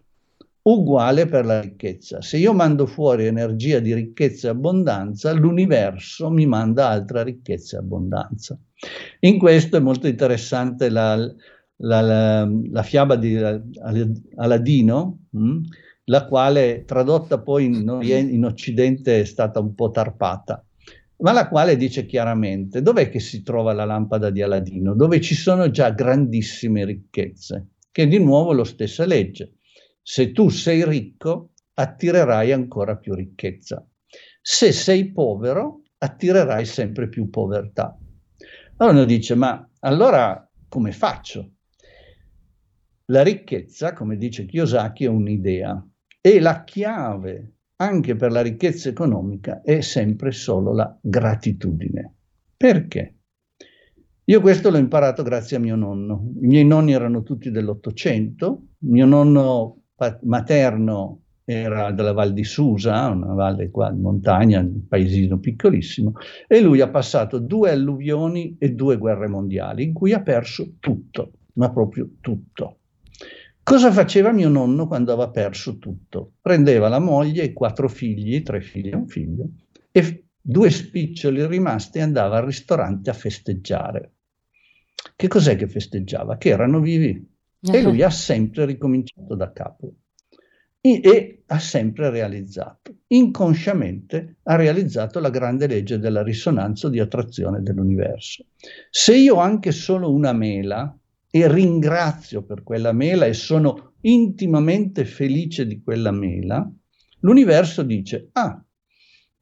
[0.64, 2.22] uguale per la ricchezza.
[2.22, 7.80] Se io mando fuori energia di ricchezza e abbondanza, l'universo mi manda altra ricchezza e
[7.80, 8.56] abbondanza.
[9.20, 13.36] In questo è molto interessante la, la, la, la fiaba di
[14.36, 15.62] Aladino, mh, hm,
[16.04, 20.64] la quale tradotta poi in, in Occidente è stata un po' tarpata
[21.22, 25.34] ma la quale dice chiaramente dov'è che si trova la lampada di Aladino, dove ci
[25.34, 29.54] sono già grandissime ricchezze, che è di nuovo lo stessa legge.
[30.02, 33.86] Se tu sei ricco, attirerai ancora più ricchezza.
[34.40, 37.96] Se sei povero, attirerai sempre più povertà.
[38.78, 41.52] Allora uno dice, ma allora come faccio?
[43.06, 45.86] La ricchezza, come dice Kiyosaki, è un'idea
[46.20, 52.14] e la chiave anche per la ricchezza economica è sempre solo la gratitudine.
[52.56, 53.16] Perché?
[54.26, 56.32] Io questo l'ho imparato grazie a mio nonno.
[56.40, 59.82] I miei nonni erano tutti dell'Ottocento, mio nonno
[60.22, 66.12] materno era della Val di Susa, una valle qua in montagna, un paesino piccolissimo,
[66.46, 71.32] e lui ha passato due alluvioni e due guerre mondiali in cui ha perso tutto,
[71.54, 72.76] ma proprio tutto.
[73.64, 76.32] Cosa faceva mio nonno quando aveva perso tutto?
[76.40, 79.44] Prendeva la moglie, i quattro figli, tre figli e un figlio,
[79.92, 84.12] e due spiccioli rimasti e andava al ristorante a festeggiare.
[85.14, 86.36] Che cos'è che festeggiava?
[86.38, 87.30] Che erano vivi.
[87.60, 89.92] E lui ha sempre ricominciato da capo.
[90.80, 92.96] E, e ha sempre realizzato.
[93.06, 98.46] Inconsciamente ha realizzato la grande legge della risonanza di attrazione dell'universo.
[98.90, 100.96] Se io ho anche solo una mela,
[101.34, 106.70] e ringrazio per quella mela e sono intimamente felice di quella mela,
[107.20, 108.62] l'universo dice, ah,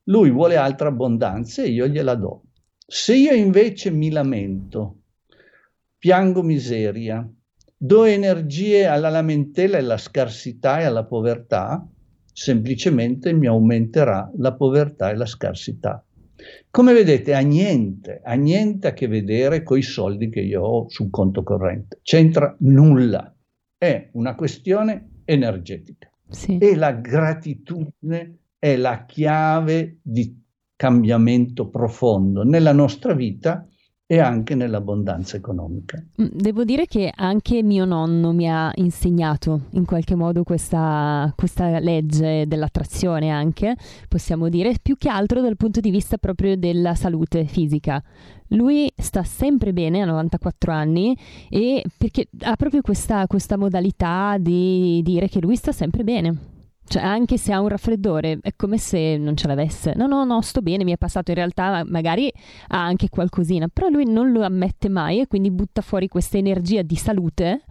[0.04, 2.44] lui vuole altra abbondanza e io gliela do.
[2.86, 5.00] Se io invece mi lamento,
[5.98, 7.28] piango miseria,
[7.76, 11.84] do energie alla lamentela e alla scarsità e alla povertà,
[12.32, 16.04] semplicemente mi aumenterà la povertà e la scarsità.
[16.70, 20.88] Come vedete, ha niente, ha niente a che vedere con i soldi che io ho
[20.88, 21.98] sul conto corrente.
[22.02, 23.34] C'entra nulla.
[23.76, 26.10] È una questione energetica.
[26.28, 26.58] Sì.
[26.58, 30.38] E la gratitudine è la chiave di
[30.76, 33.66] cambiamento profondo nella nostra vita
[34.12, 36.02] e anche nell'abbondanza economica.
[36.20, 41.78] Mm, devo dire che anche mio nonno mi ha insegnato in qualche modo questa, questa,
[41.78, 43.76] legge dell'attrazione anche,
[44.08, 48.02] possiamo dire, più che altro dal punto di vista proprio della salute fisica.
[48.48, 51.16] Lui sta sempre bene, ha 94 anni,
[51.48, 56.58] e perché ha proprio questa, questa modalità di dire che lui sta sempre bene
[56.90, 59.92] cioè, anche se ha un raffreddore, è come se non ce l'avesse.
[59.94, 62.32] No, no, no, sto bene, mi è passato in realtà, magari
[62.66, 66.82] ha anche qualcosina, però lui non lo ammette mai e quindi butta fuori questa energia
[66.82, 67.62] di salute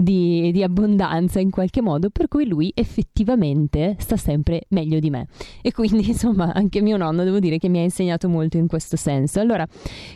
[0.00, 5.26] di, di, abbondanza in qualche modo, per cui lui effettivamente sta sempre meglio di me.
[5.60, 8.96] E quindi, insomma, anche mio nonno devo dire che mi ha insegnato molto in questo
[8.96, 9.40] senso.
[9.40, 9.66] Allora,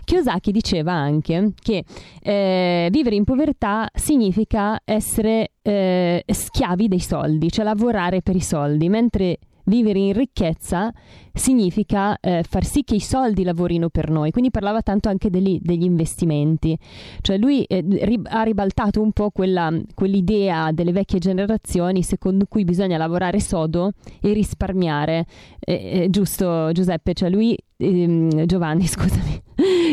[0.05, 1.85] Kiyosaki diceva anche che
[2.21, 8.89] eh, vivere in povertà significa essere eh, schiavi dei soldi, cioè lavorare per i soldi,
[8.89, 10.93] mentre vivere in ricchezza
[11.33, 15.59] significa eh, far sì che i soldi lavorino per noi, quindi parlava tanto anche degli,
[15.63, 16.77] degli investimenti,
[17.21, 22.65] cioè lui eh, ri- ha ribaltato un po' quella, quell'idea delle vecchie generazioni secondo cui
[22.65, 25.27] bisogna lavorare sodo e risparmiare,
[25.61, 29.43] eh, giusto Giuseppe, cioè lui, ehm, Giovanni scusami,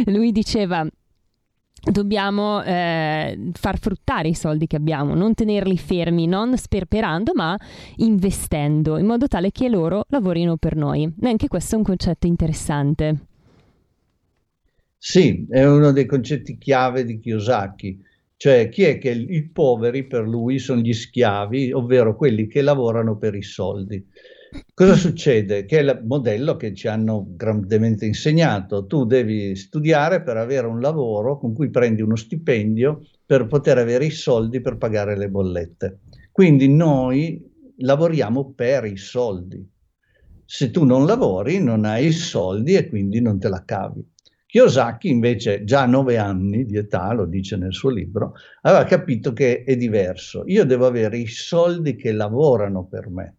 [0.06, 0.86] lui diceva
[1.82, 7.58] dobbiamo eh, far fruttare i soldi che abbiamo, non tenerli fermi, non sperperando, ma
[7.98, 11.12] investendo in modo tale che loro lavorino per noi.
[11.22, 13.18] E anche questo è un concetto interessante.
[14.98, 18.04] Sì, è uno dei concetti chiave di Kiyosaki,
[18.36, 23.18] cioè chi è che i poveri per lui sono gli schiavi, ovvero quelli che lavorano
[23.18, 24.06] per i soldi.
[24.74, 25.66] Cosa succede?
[25.66, 28.88] Che è il modello che ci hanno grandemente insegnato.
[28.88, 34.06] Tu devi studiare per avere un lavoro con cui prendi uno stipendio per poter avere
[34.06, 36.00] i soldi per pagare le bollette.
[36.32, 39.64] Quindi noi lavoriamo per i soldi.
[40.46, 44.04] Se tu non lavori non hai i soldi e quindi non te la cavi.
[44.48, 49.32] Kiyosaki invece già a nove anni di età, lo dice nel suo libro, aveva capito
[49.32, 50.44] che è diverso.
[50.48, 53.39] Io devo avere i soldi che lavorano per me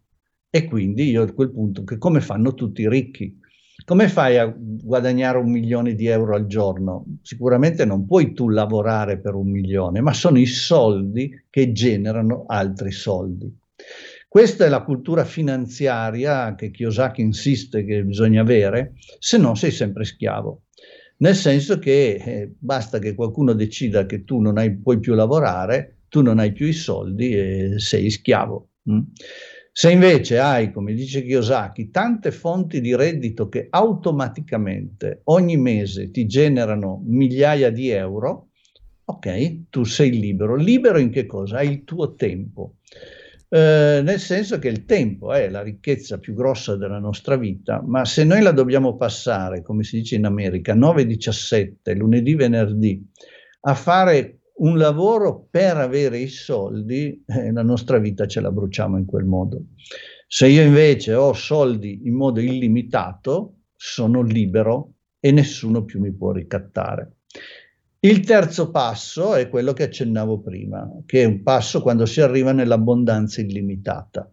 [0.53, 3.39] e quindi io a quel punto, che come fanno tutti i ricchi?
[3.85, 7.05] Come fai a guadagnare un milione di euro al giorno?
[7.21, 12.91] Sicuramente non puoi tu lavorare per un milione, ma sono i soldi che generano altri
[12.91, 13.49] soldi.
[14.27, 20.03] Questa è la cultura finanziaria che Kiyosaki insiste che bisogna avere, se no sei sempre
[20.03, 20.63] schiavo.
[21.19, 26.01] Nel senso che eh, basta che qualcuno decida che tu non hai, puoi più lavorare,
[26.09, 29.01] tu non hai più i soldi e sei schiavo Mm?
[29.73, 36.25] Se invece hai, come dice Kiyosaki, tante fonti di reddito che automaticamente ogni mese ti
[36.25, 38.49] generano migliaia di euro,
[39.05, 40.55] ok, tu sei libero.
[40.55, 41.57] Libero in che cosa?
[41.57, 42.75] Hai il tuo tempo.
[43.47, 48.03] Eh, nel senso che il tempo è la ricchezza più grossa della nostra vita, ma
[48.03, 53.09] se noi la dobbiamo passare, come si dice in America, 9-17, lunedì, venerdì,
[53.61, 58.97] a fare un lavoro per avere i soldi, eh, la nostra vita ce la bruciamo
[58.97, 59.65] in quel modo.
[60.27, 66.31] Se io invece ho soldi in modo illimitato, sono libero e nessuno più mi può
[66.31, 67.17] ricattare.
[67.99, 72.51] Il terzo passo è quello che accennavo prima, che è un passo quando si arriva
[72.51, 74.31] nell'abbondanza illimitata,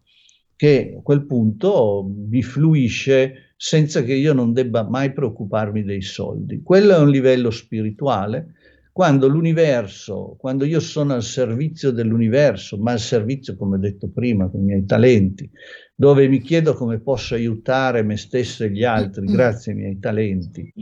[0.57, 6.63] che a quel punto mi fluisce senza che io non debba mai preoccuparmi dei soldi.
[6.63, 8.55] Quello è un livello spirituale
[8.99, 14.49] quando l'universo, quando io sono al servizio dell'universo, ma al servizio, come ho detto prima,
[14.49, 15.49] con i miei talenti,
[15.95, 20.73] dove mi chiedo come posso aiutare me stesso e gli altri grazie ai miei talenti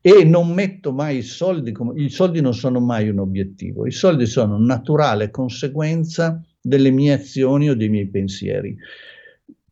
[0.00, 3.92] e non metto mai i soldi, come, i soldi non sono mai un obiettivo, i
[3.92, 8.74] soldi sono naturale conseguenza delle mie azioni o dei miei pensieri.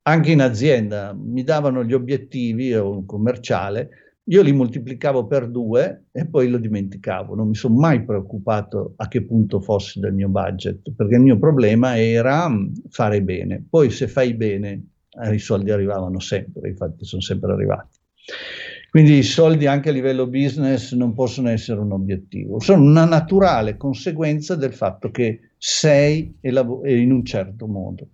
[0.02, 3.88] Anche in azienda mi davano gli obiettivi o un commerciale,
[4.26, 9.08] io li moltiplicavo per due e poi lo dimenticavo, non mi sono mai preoccupato a
[9.08, 13.64] che punto fosse del mio budget, perché il mio problema era mm, fare bene.
[13.68, 14.86] Poi se fai bene,
[15.22, 17.98] eh, i soldi arrivavano sempre, infatti sono sempre arrivati.
[18.90, 23.76] Quindi i soldi anche a livello business non possono essere un obiettivo, sono una naturale
[23.76, 28.08] conseguenza del fatto che sei in un certo modo.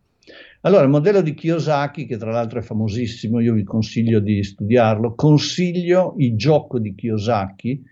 [0.63, 5.15] Allora, il modello di Kiyosaki, che tra l'altro è famosissimo, io vi consiglio di studiarlo,
[5.15, 7.83] consiglio il gioco di Kiyosaki,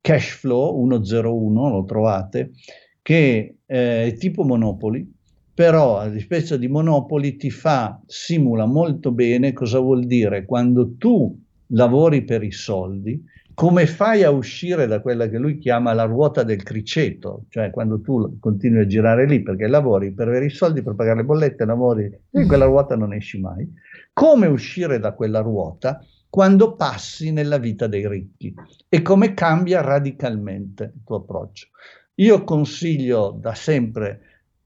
[0.00, 2.54] Cash Flow 101, lo trovate,
[3.02, 5.08] che eh, è tipo Monopoli,
[5.54, 11.40] però a dispetto di Monopoli ti fa, simula molto bene cosa vuol dire quando tu
[11.68, 13.22] lavori per i soldi,
[13.58, 18.00] come fai a uscire da quella che lui chiama la ruota del criceto, cioè quando
[18.00, 21.64] tu continui a girare lì perché lavori per avere i soldi, per pagare le bollette,
[21.64, 23.68] lavori e quella ruota non esci mai,
[24.12, 26.00] come uscire da quella ruota
[26.30, 28.54] quando passi nella vita dei ricchi?
[28.88, 31.66] E come cambia radicalmente il tuo approccio.
[32.14, 34.20] Io consiglio da sempre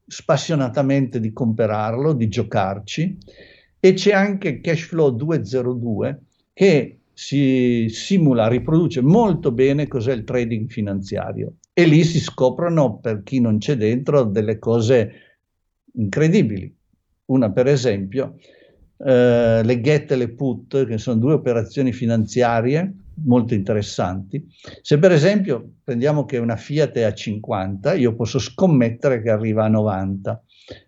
[0.05, 3.17] spassionatamente di comprarlo, di giocarci
[3.79, 6.21] e c'è anche Cashflow 202
[6.53, 13.23] che si simula, riproduce molto bene cos'è il trading finanziario e lì si scoprono, per
[13.23, 15.11] chi non c'è dentro, delle cose
[15.93, 16.75] incredibili.
[17.25, 18.37] Una per esempio,
[18.97, 22.93] eh, le get e le put, che sono due operazioni finanziarie
[23.25, 24.47] molto interessanti.
[24.81, 29.65] Se per esempio prendiamo che una Fiat è a 50, io posso scommettere che arriva
[29.65, 30.43] a 90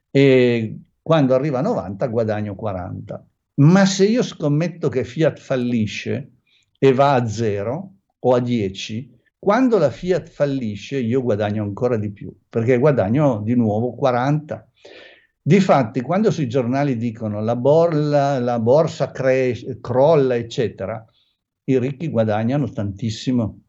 [0.10, 6.32] e quando arriva a 90 guadagno 40 ma se io scommetto che Fiat fallisce
[6.78, 12.12] e va a zero o a 10, quando la Fiat fallisce io guadagno ancora di
[12.12, 14.68] più, perché guadagno di nuovo 40.
[15.41, 21.06] Difatti, quando sui giornali dicono la, borla, la borsa cre- crolla, eccetera,
[21.66, 23.60] i ricchi guadagnano tantissimo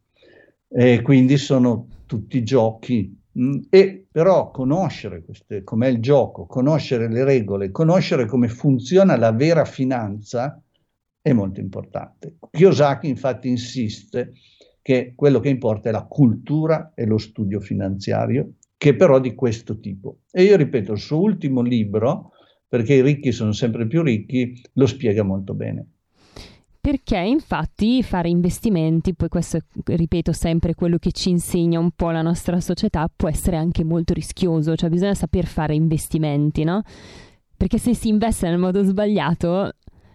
[0.69, 7.23] e quindi sono tutti giochi Mm, e però conoscere queste, com'è il gioco, conoscere le
[7.25, 10.61] regole, conoscere come funziona la vera finanza
[11.21, 12.37] è molto importante.
[12.51, 14.33] Kiyosaki infatti insiste
[14.81, 19.79] che quello che importa è la cultura e lo studio finanziario, che però di questo
[19.81, 20.21] tipo.
[20.31, 22.31] E io ripeto, il suo ultimo libro,
[22.69, 25.89] perché i ricchi sono sempre più ricchi, lo spiega molto bene
[26.87, 32.23] perché infatti fare investimenti, poi questo ripeto sempre quello che ci insegna un po' la
[32.23, 36.83] nostra società, può essere anche molto rischioso, cioè bisogna saper fare investimenti, no?
[37.57, 39.73] Perché se si investe nel modo sbagliato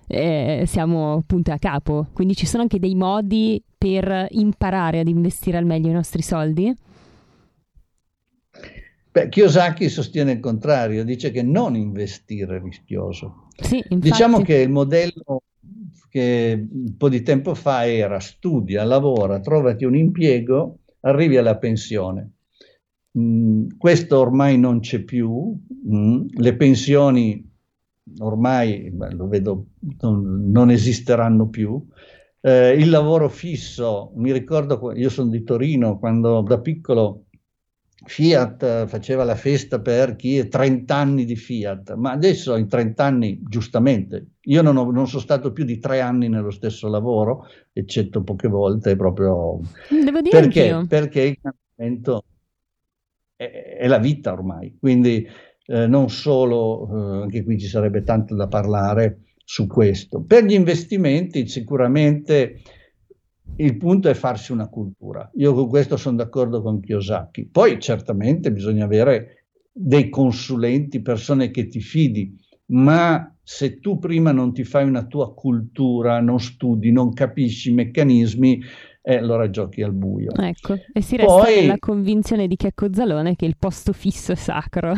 [0.08, 5.58] eh, siamo punti a capo, quindi ci sono anche dei modi per imparare ad investire
[5.58, 6.74] al meglio i nostri soldi?
[9.12, 13.48] Beh, Kiyosaki sostiene il contrario, dice che non investire è rischioso.
[13.58, 14.00] Sì, infatti...
[14.00, 15.42] Diciamo che il modello
[16.12, 22.34] che un po' di tempo fa era studia, lavora, trovati un impiego, arrivi alla pensione.
[23.18, 25.58] Mm, questo ormai non c'è più,
[25.90, 27.50] mm, le pensioni
[28.20, 29.66] ormai beh, lo vedo,
[30.02, 31.82] non, non esisteranno più.
[32.42, 37.28] Eh, il lavoro fisso, mi ricordo, io sono di Torino, quando da piccolo
[38.04, 43.04] Fiat faceva la festa per chi è 30 anni di Fiat, ma adesso in 30
[43.04, 47.46] anni, giustamente, io non, ho, non, sono stato più di tre anni nello stesso lavoro,
[47.72, 49.60] eccetto poche volte, proprio...
[49.90, 50.70] Devo dire perché?
[50.72, 50.88] Anch'io.
[50.88, 52.24] Perché il cambiamento
[53.36, 55.28] è, è, la vita ormai, quindi
[55.68, 60.24] eh, non solo, eh, anche qui ci sarebbe tanto da parlare su questo.
[60.24, 62.62] Per gli investimenti sicuramente
[63.58, 65.30] il punto è farsi una cultura.
[65.36, 67.48] Io con questo sono d'accordo con Kiyosaki.
[67.52, 72.36] Poi certamente bisogna avere dei consulenti, persone che ti fidi,
[72.68, 77.74] ma se tu prima non ti fai una tua cultura, non studi, non capisci i
[77.74, 78.62] meccanismi,
[79.02, 80.32] eh, allora giochi al buio.
[80.36, 81.62] Ecco, e si resta Poi...
[81.62, 84.94] nella convinzione di Checco Zalone che il posto fisso è sacro.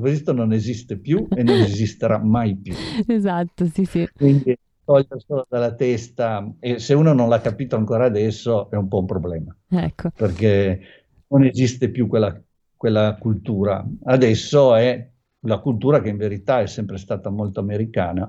[0.00, 2.74] questo non esiste più e non esisterà mai più.
[3.06, 4.08] Esatto, sì, sì.
[4.12, 4.56] Quindi
[4.90, 8.98] toglie solo dalla testa e se uno non l'ha capito ancora adesso è un po'
[8.98, 9.56] un problema.
[9.68, 10.10] Ecco.
[10.16, 10.80] Perché
[11.28, 12.36] non esiste più quella,
[12.76, 13.86] quella cultura.
[14.04, 15.08] Adesso è
[15.44, 18.28] la cultura che in verità è sempre stata molto americana,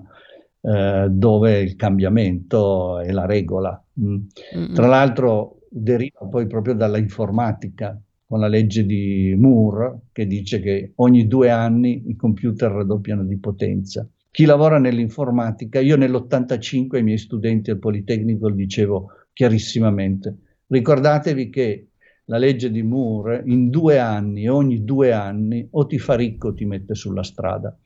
[0.61, 3.83] eh, dove il cambiamento è la regola.
[3.99, 4.73] Mm.
[4.73, 10.93] Tra l'altro deriva poi proprio dalla informatica, con la legge di Moore che dice che
[10.97, 14.07] ogni due anni i computer raddoppiano di potenza.
[14.33, 21.87] Chi lavora nell'informatica, io nell'85 ai miei studenti al Politecnico dicevo chiarissimamente, ricordatevi che
[22.25, 26.53] la legge di Moore in due anni, ogni due anni, o ti fa ricco o
[26.53, 27.77] ti mette sulla strada.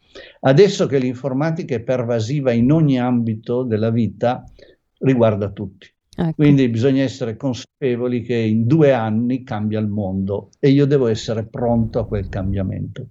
[0.42, 4.44] Adesso che l'informatica è pervasiva in ogni ambito della vita,
[5.00, 5.92] riguarda tutti.
[6.16, 6.34] Ecco.
[6.34, 11.48] Quindi bisogna essere consapevoli che in due anni cambia il mondo e io devo essere
[11.48, 13.08] pronto a quel cambiamento.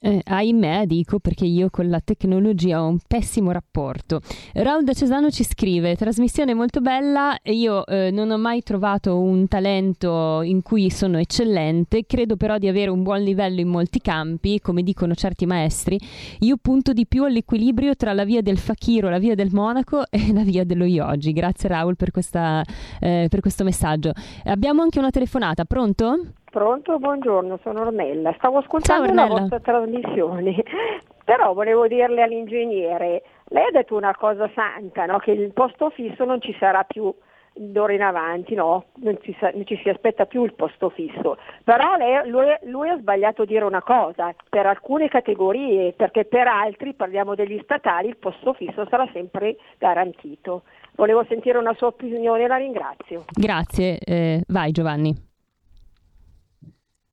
[0.00, 4.20] Eh, ahimè, dico perché io con la tecnologia ho un pessimo rapporto.
[4.54, 7.36] Raul da Cesano ci scrive: trasmissione molto bella.
[7.46, 12.06] Io eh, non ho mai trovato un talento in cui sono eccellente.
[12.06, 15.98] Credo però di avere un buon livello in molti campi, come dicono certi maestri.
[16.40, 20.32] Io punto di più all'equilibrio tra la via del fakiro, la via del monaco e
[20.32, 21.32] la via dello yogi.
[21.32, 22.62] Grazie, Raul, per, questa,
[23.00, 24.12] eh, per questo messaggio.
[24.44, 25.64] Abbiamo anche una telefonata.
[25.64, 26.34] Pronto?
[26.50, 28.32] Pronto, buongiorno, sono Ornella.
[28.38, 30.62] Stavo ascoltando la vostra trasmissione,
[31.24, 35.18] però volevo dirle all'ingegnere, lei ha detto una cosa santa, no?
[35.18, 37.14] che il posto fisso non ci sarà più
[37.52, 38.86] d'ora in avanti, no?
[38.96, 41.36] non, ci, non ci si aspetta più il posto fisso.
[41.64, 46.46] Però lei, lui, lui, ha sbagliato a dire una cosa, per alcune categorie, perché per
[46.46, 50.62] altri, parliamo degli statali, il posto fisso sarà sempre garantito.
[50.94, 53.24] Volevo sentire una sua opinione, la ringrazio.
[53.32, 55.27] Grazie, eh, vai Giovanni.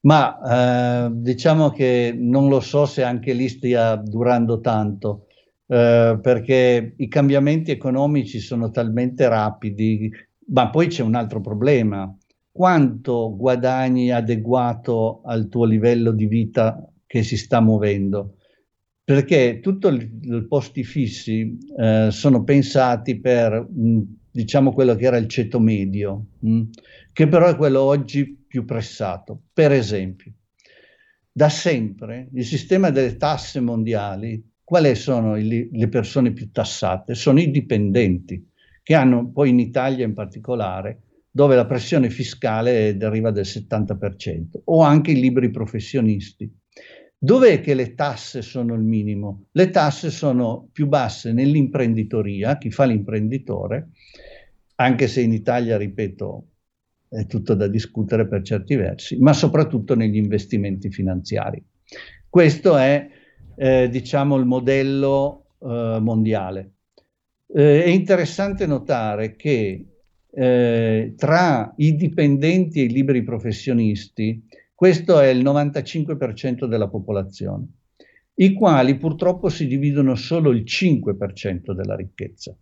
[0.06, 5.26] Ma eh, diciamo che non lo so se anche lì stia durando tanto,
[5.66, 10.12] eh, perché i cambiamenti economici sono talmente rapidi,
[10.48, 12.16] ma poi c'è un altro problema.
[12.52, 18.36] Quanto guadagni adeguato al tuo livello di vita che si sta muovendo?
[19.04, 24.02] Perché tutti i posti fissi eh, sono pensati per, mh,
[24.32, 26.62] diciamo, quello che era il ceto medio, mh,
[27.12, 29.42] che però è quello oggi più pressato.
[29.52, 30.32] Per esempio,
[31.30, 37.16] da sempre il sistema delle tasse mondiali, quali sono i, le persone più tassate?
[37.16, 38.50] Sono i dipendenti,
[38.82, 44.80] che hanno poi in Italia in particolare, dove la pressione fiscale deriva del 70%, o
[44.80, 46.50] anche i liberi professionisti.
[47.18, 49.48] Dov'è che le tasse sono il minimo?
[49.52, 53.90] Le tasse sono più basse nell'imprenditoria, chi fa l'imprenditore,
[54.76, 56.48] anche se in Italia, ripeto,
[57.10, 61.64] è tutto da discutere per certi versi, ma soprattutto negli investimenti finanziari.
[62.30, 63.08] Questo è,
[63.56, 66.72] eh, diciamo, il modello eh, mondiale.
[67.48, 69.86] Eh, è interessante notare che
[70.30, 77.68] eh, tra i dipendenti e i liberi professionisti, questo è il 95% della popolazione,
[78.36, 82.54] i quali purtroppo si dividono solo il 5% della ricchezza.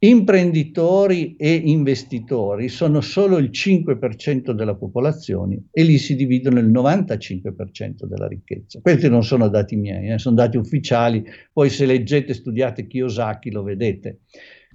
[0.00, 8.04] Imprenditori e investitori sono solo il 5% della popolazione e lì si dividono il 95%
[8.04, 8.78] della ricchezza.
[8.80, 13.64] Questi non sono dati miei, eh, sono dati ufficiali, poi se leggete studiate Kiyosaki lo
[13.64, 14.20] vedete.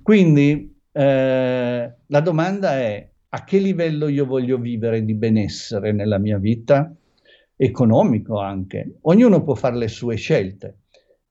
[0.01, 6.37] Quindi eh, la domanda è a che livello io voglio vivere di benessere nella mia
[6.37, 6.93] vita,
[7.55, 8.97] economico anche.
[9.03, 10.79] Ognuno può fare le sue scelte.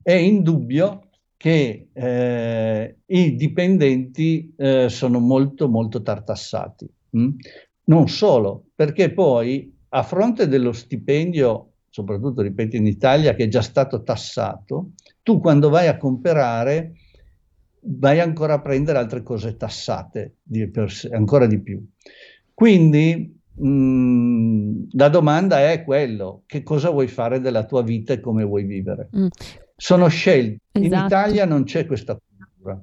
[0.01, 1.02] È indubbio
[1.43, 6.89] che eh, i dipendenti eh, sono molto molto tartassati.
[7.17, 7.31] Mm?
[7.87, 13.61] Non solo, perché poi a fronte dello stipendio, soprattutto ripeto in Italia, che è già
[13.61, 14.91] stato tassato,
[15.21, 16.93] tu quando vai a comprare
[17.81, 21.85] vai ancora a prendere altre cose tassate di sé, ancora di più.
[22.53, 28.21] Quindi mh, mm, la domanda è quello, che cosa vuoi fare della tua vita e
[28.21, 29.09] come vuoi vivere?
[29.13, 29.27] Mm
[29.83, 30.61] sono scelte.
[30.71, 30.95] Esatto.
[30.95, 32.81] In Italia non c'è questa cultura.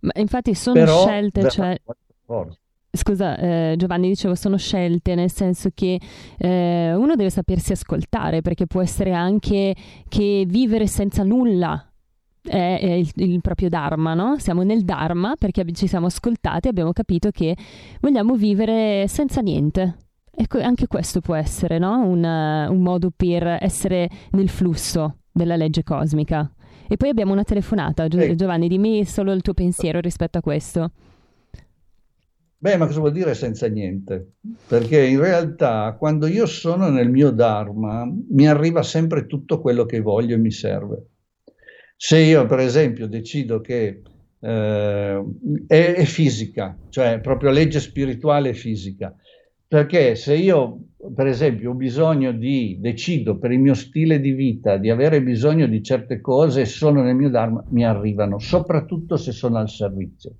[0.00, 1.80] Ma infatti sono Però, scelte, cioè...
[2.90, 6.00] scusa eh, Giovanni, dicevo, sono scelte nel senso che
[6.36, 9.76] eh, uno deve sapersi ascoltare perché può essere anche
[10.08, 11.88] che vivere senza nulla
[12.42, 14.36] è, è il, il, proprio Dharma, no?
[14.38, 17.56] Siamo nel Dharma perché ci siamo ascoltati e abbiamo capito che
[18.00, 19.98] vogliamo vivere senza niente.
[20.36, 22.04] Ecco, anche questo può essere no?
[22.04, 26.50] un, un modo per essere nel flusso della legge cosmica.
[26.88, 28.06] E poi abbiamo una telefonata.
[28.08, 30.92] Gio- Giovanni, dimmi solo il tuo pensiero rispetto a questo.
[32.56, 34.36] Beh, ma cosa vuol dire senza niente?
[34.66, 40.00] Perché in realtà quando io sono nel mio Dharma mi arriva sempre tutto quello che
[40.00, 41.08] voglio e mi serve.
[41.96, 44.00] Se io, per esempio, decido che
[44.40, 45.24] eh,
[45.66, 49.14] è, è, fisica, cioè proprio legge spirituale e fisica,
[49.74, 54.76] perché se io, per esempio, ho bisogno di, decido per il mio stile di vita
[54.76, 59.58] di avere bisogno di certe cose sono nel mio Dharma, mi arrivano, soprattutto se sono
[59.58, 60.36] al servizio.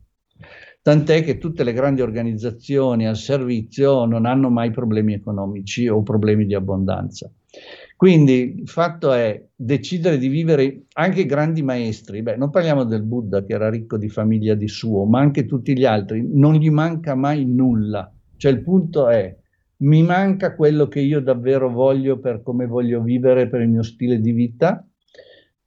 [0.81, 6.47] Tant'è che tutte le grandi organizzazioni al servizio non hanno mai problemi economici o problemi
[6.47, 7.29] di abbondanza.
[7.97, 13.45] Quindi il fatto è decidere di vivere anche grandi maestri, beh, non parliamo del Buddha
[13.45, 17.17] che era ricco di famiglia di suo, ma anche tutti gli altri, non gli manca
[17.17, 18.09] mai nulla
[18.45, 19.35] cioè il punto è,
[19.79, 24.21] mi manca quello che io davvero voglio per come voglio vivere, per il mio stile
[24.21, 24.87] di vita?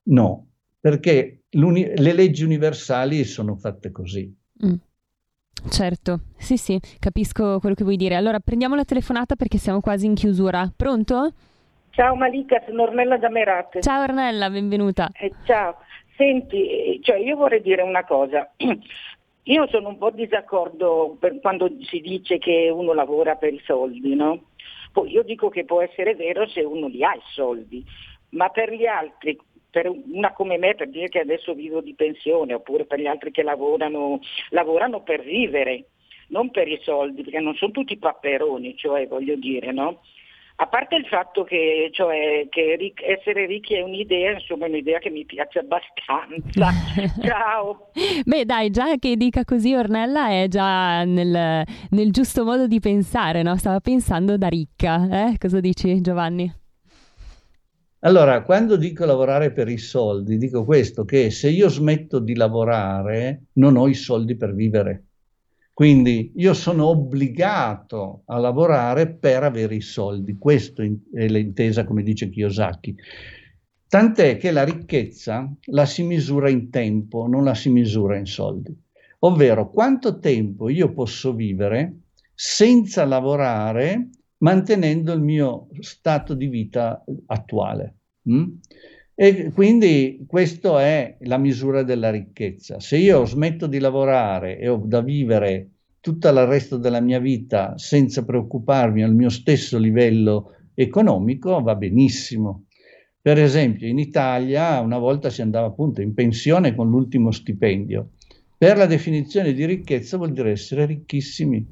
[0.03, 0.45] No,
[0.79, 4.31] perché le leggi universali sono fatte così.
[4.63, 4.75] Mm.
[5.71, 8.13] Certo, sì sì, capisco quello che vuoi dire.
[8.13, 10.71] Allora prendiamo la telefonata perché siamo quasi in chiusura.
[10.75, 11.33] Pronto?
[11.89, 13.81] Ciao Malika, sono Ornella da Merate.
[13.81, 15.09] Ciao Ornella, benvenuta.
[15.19, 15.77] Eh, ciao,
[16.15, 18.47] senti, cioè io vorrei dire una cosa.
[19.47, 24.49] Io sono un po' disaccordo quando si dice che uno lavora per i soldi, no?
[25.05, 27.85] Io dico che può essere vero se uno li ha i soldi,
[28.31, 29.39] ma per gli altri,
[29.69, 33.31] per una come me, per dire che adesso vivo di pensione, oppure per gli altri
[33.31, 34.19] che lavorano,
[34.49, 35.85] lavorano per vivere,
[36.29, 40.01] non per i soldi, perché non sono tutti papperoni, cioè voglio dire, no?
[40.59, 44.97] A parte il fatto che, cioè, che ric- essere ricchi è un'idea, insomma è un'idea
[44.97, 46.71] che mi piace abbastanza.
[47.21, 47.91] Ciao.
[48.25, 53.43] Beh dai, già che dica così Ornella è già nel, nel giusto modo di pensare,
[53.43, 53.55] no?
[53.55, 55.37] Stava pensando da ricca, eh?
[55.37, 56.51] Cosa dici Giovanni?
[57.99, 63.45] Allora, quando dico lavorare per i soldi, dico questo, che se io smetto di lavorare
[63.53, 65.06] non ho i soldi per vivere.
[65.77, 72.29] Quindi io sono obbligato a lavorare per avere i soldi, questa è l'intesa come dice
[72.29, 72.95] Kiyosaki.
[73.87, 78.75] Tant'è che la ricchezza la si misura in tempo, non la si misura in soldi.
[79.19, 87.97] Ovvero quanto tempo io posso vivere senza lavorare mantenendo il mio stato di vita attuale.
[88.27, 88.47] Mm?
[89.19, 92.79] E quindi questa è la misura della ricchezza.
[92.79, 97.75] Se io smetto di lavorare e ho da vivere tutto il resto della mia vita
[97.79, 102.65] senza preoccuparmi al mio stesso livello economico, va benissimo.
[103.19, 108.11] Per esempio, in Italia una volta si andava appunto in pensione con l'ultimo stipendio.
[108.55, 111.65] Per la definizione di ricchezza vuol dire essere ricchissimi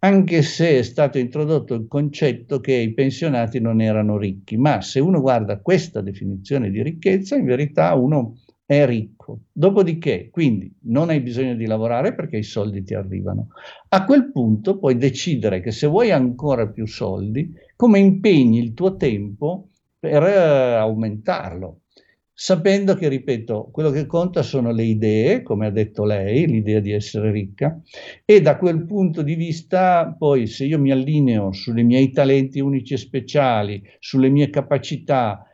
[0.00, 5.00] anche se è stato introdotto il concetto che i pensionati non erano ricchi, ma se
[5.00, 9.40] uno guarda questa definizione di ricchezza, in verità uno è ricco.
[9.50, 13.48] Dopodiché, quindi, non hai bisogno di lavorare perché i soldi ti arrivano.
[13.88, 18.96] A quel punto puoi decidere che se vuoi ancora più soldi, come impegni il tuo
[18.96, 21.80] tempo per eh, aumentarlo
[22.40, 26.92] sapendo che, ripeto, quello che conta sono le idee, come ha detto lei, l'idea di
[26.92, 27.80] essere ricca,
[28.24, 32.94] e da quel punto di vista poi se io mi allineo sui miei talenti unici
[32.94, 35.44] e speciali, sulle mie capacità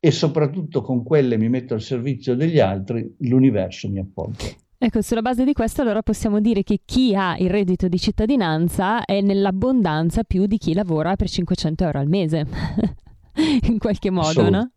[0.00, 4.46] e soprattutto con quelle mi metto al servizio degli altri, l'universo mi appoggia.
[4.78, 9.04] Ecco, sulla base di questo allora possiamo dire che chi ha il reddito di cittadinanza
[9.04, 12.46] è nell'abbondanza più di chi lavora per 500 euro al mese,
[13.68, 14.70] in qualche modo, no?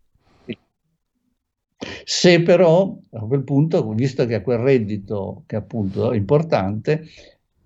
[2.03, 7.05] Se però a quel punto, visto che ha quel reddito che appunto è importante,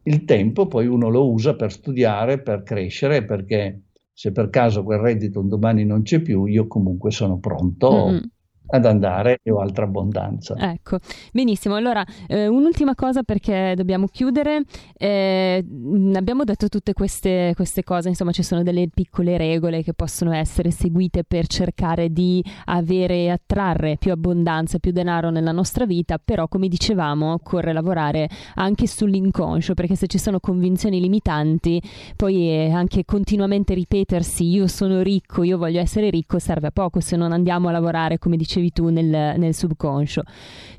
[0.04, 3.82] il tempo poi uno lo usa per studiare, per crescere, perché
[4.14, 8.26] se per caso quel reddito un domani non c'è più, io comunque sono pronto mm-hmm
[8.70, 10.56] ad andare ho altra abbondanza.
[10.58, 11.00] Ecco,
[11.32, 11.76] benissimo.
[11.76, 14.64] Allora, eh, un'ultima cosa perché dobbiamo chiudere.
[14.98, 15.66] Eh,
[16.14, 20.72] abbiamo detto tutte queste, queste, cose, insomma, ci sono delle piccole regole che possono essere
[20.72, 26.48] seguite per cercare di avere e attrarre più abbondanza, più denaro nella nostra vita, però
[26.48, 31.82] come dicevamo, occorre lavorare anche sull'inconscio, perché se ci sono convinzioni limitanti,
[32.16, 37.16] poi anche continuamente ripetersi io sono ricco, io voglio essere ricco serve a poco se
[37.16, 40.24] non andiamo a lavorare, come dicevamo dicevi tu nel, nel subconscio.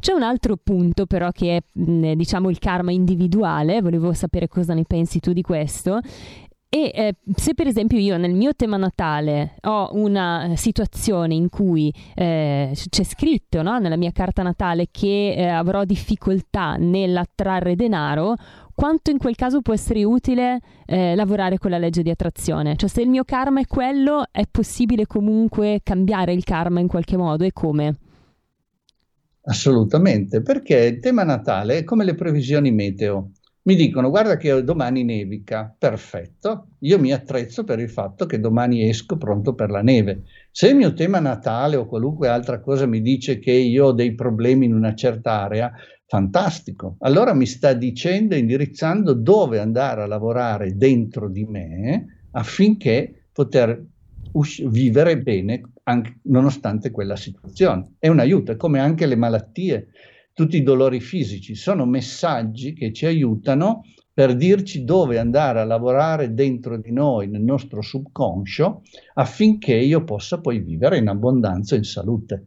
[0.01, 4.85] C'è un altro punto però che è diciamo il karma individuale, volevo sapere cosa ne
[4.85, 6.01] pensi tu di questo,
[6.70, 11.91] e eh, se per esempio io nel mio tema natale ho una situazione in cui
[12.14, 18.35] eh, c'è scritto no, nella mia carta natale che eh, avrò difficoltà nell'attrarre denaro,
[18.79, 22.76] quanto in quel caso può essere utile eh, lavorare con la legge di attrazione?
[22.76, 27.16] Cioè se il mio karma è quello, è possibile comunque cambiare il karma in qualche
[27.16, 27.97] modo e come?
[29.47, 33.33] Assolutamente, perché il tema natale è come le previsioni meteo
[33.68, 38.89] mi dicono guarda che domani nevica, perfetto, io mi attrezzo per il fatto che domani
[38.89, 40.22] esco pronto per la neve.
[40.51, 44.14] Se il mio tema natale o qualunque altra cosa mi dice che io ho dei
[44.14, 45.70] problemi in una certa area,
[46.09, 46.97] fantastico.
[47.01, 53.85] Allora mi sta dicendo, indirizzando dove andare a lavorare dentro di me affinché poter
[54.33, 57.95] us- vivere bene anche, nonostante quella situazione.
[57.99, 59.89] È un aiuto, come anche le malattie
[60.33, 63.83] tutti i dolori fisici, sono messaggi che ci aiutano
[64.13, 68.83] per dirci dove andare a lavorare dentro di noi, nel nostro subconscio,
[69.15, 72.47] affinché io possa poi vivere in abbondanza e in salute.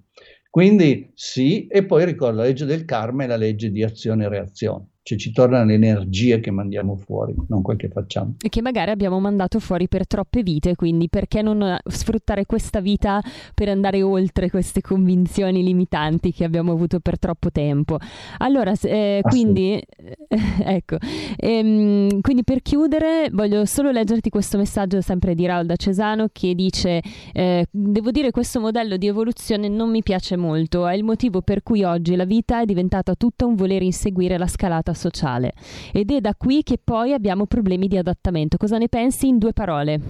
[0.54, 4.30] Quindi sì, e poi ricordo la legge del karma e la legge di azione e
[4.30, 8.36] reazione cioè ci tornano le energie che mandiamo fuori, non quel che facciamo.
[8.40, 13.20] E che magari abbiamo mandato fuori per troppe vite, quindi perché non sfruttare questa vita
[13.56, 17.98] per andare oltre queste convinzioni limitanti che abbiamo avuto per troppo tempo?
[18.38, 20.18] Allora, eh, quindi, eh,
[20.66, 20.98] ecco,
[21.36, 26.54] ehm, quindi per chiudere voglio solo leggerti questo messaggio sempre di Raul da Cesano che
[26.54, 27.02] dice,
[27.34, 31.64] eh, devo dire questo modello di evoluzione non mi piace molto, è il motivo per
[31.64, 35.54] cui oggi la vita è diventata tutta un voler inseguire la scalata vita sociale
[35.92, 38.58] ed è da qui che poi abbiamo problemi di adattamento.
[38.58, 40.02] Cosa ne pensi in due parole?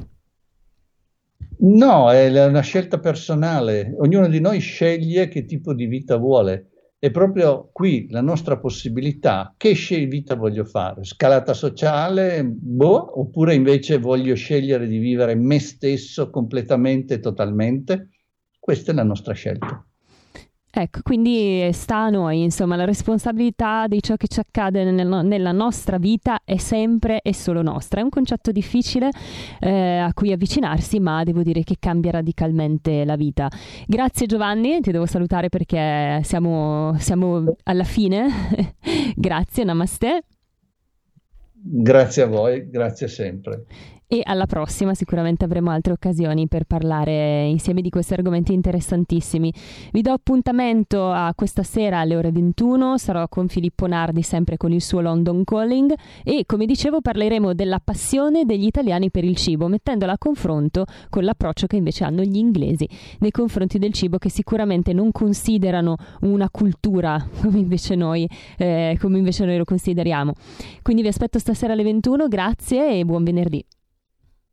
[1.60, 6.68] No, è una scelta personale, ognuno di noi sceglie che tipo di vita vuole.
[6.98, 9.56] È proprio qui la nostra possibilità.
[9.58, 9.74] Che
[10.06, 11.04] vita voglio fare?
[11.04, 12.44] Scalata sociale?
[12.44, 18.10] Boh, oppure invece voglio scegliere di vivere me stesso completamente e totalmente?
[18.60, 19.84] Questa è la nostra scelta.
[20.82, 25.52] Ecco, quindi sta a noi, insomma, la responsabilità di ciò che ci accade nel, nella
[25.52, 28.00] nostra vita è sempre e solo nostra.
[28.00, 29.12] È un concetto difficile
[29.60, 33.48] eh, a cui avvicinarsi, ma devo dire che cambia radicalmente la vita.
[33.86, 38.28] Grazie Giovanni, ti devo salutare perché siamo, siamo alla fine.
[39.16, 40.24] grazie, namaste.
[41.54, 43.66] Grazie a voi, grazie sempre
[44.14, 49.54] e alla prossima sicuramente avremo altre occasioni per parlare insieme di questi argomenti interessantissimi.
[49.94, 54.74] Vi do appuntamento a questa sera alle ore 21, sarò con Filippo Nardi sempre con
[54.74, 55.94] il suo London Calling
[56.26, 61.24] e come dicevo parleremo della passione degli italiani per il cibo, mettendola a confronto con
[61.24, 62.86] l'approccio che invece hanno gli inglesi
[63.20, 69.20] nei confronti del cibo che sicuramente non considerano una cultura come invece noi, eh, come
[69.20, 70.34] invece noi lo consideriamo.
[70.82, 73.66] Quindi vi aspetto stasera alle 21, grazie e buon venerdì.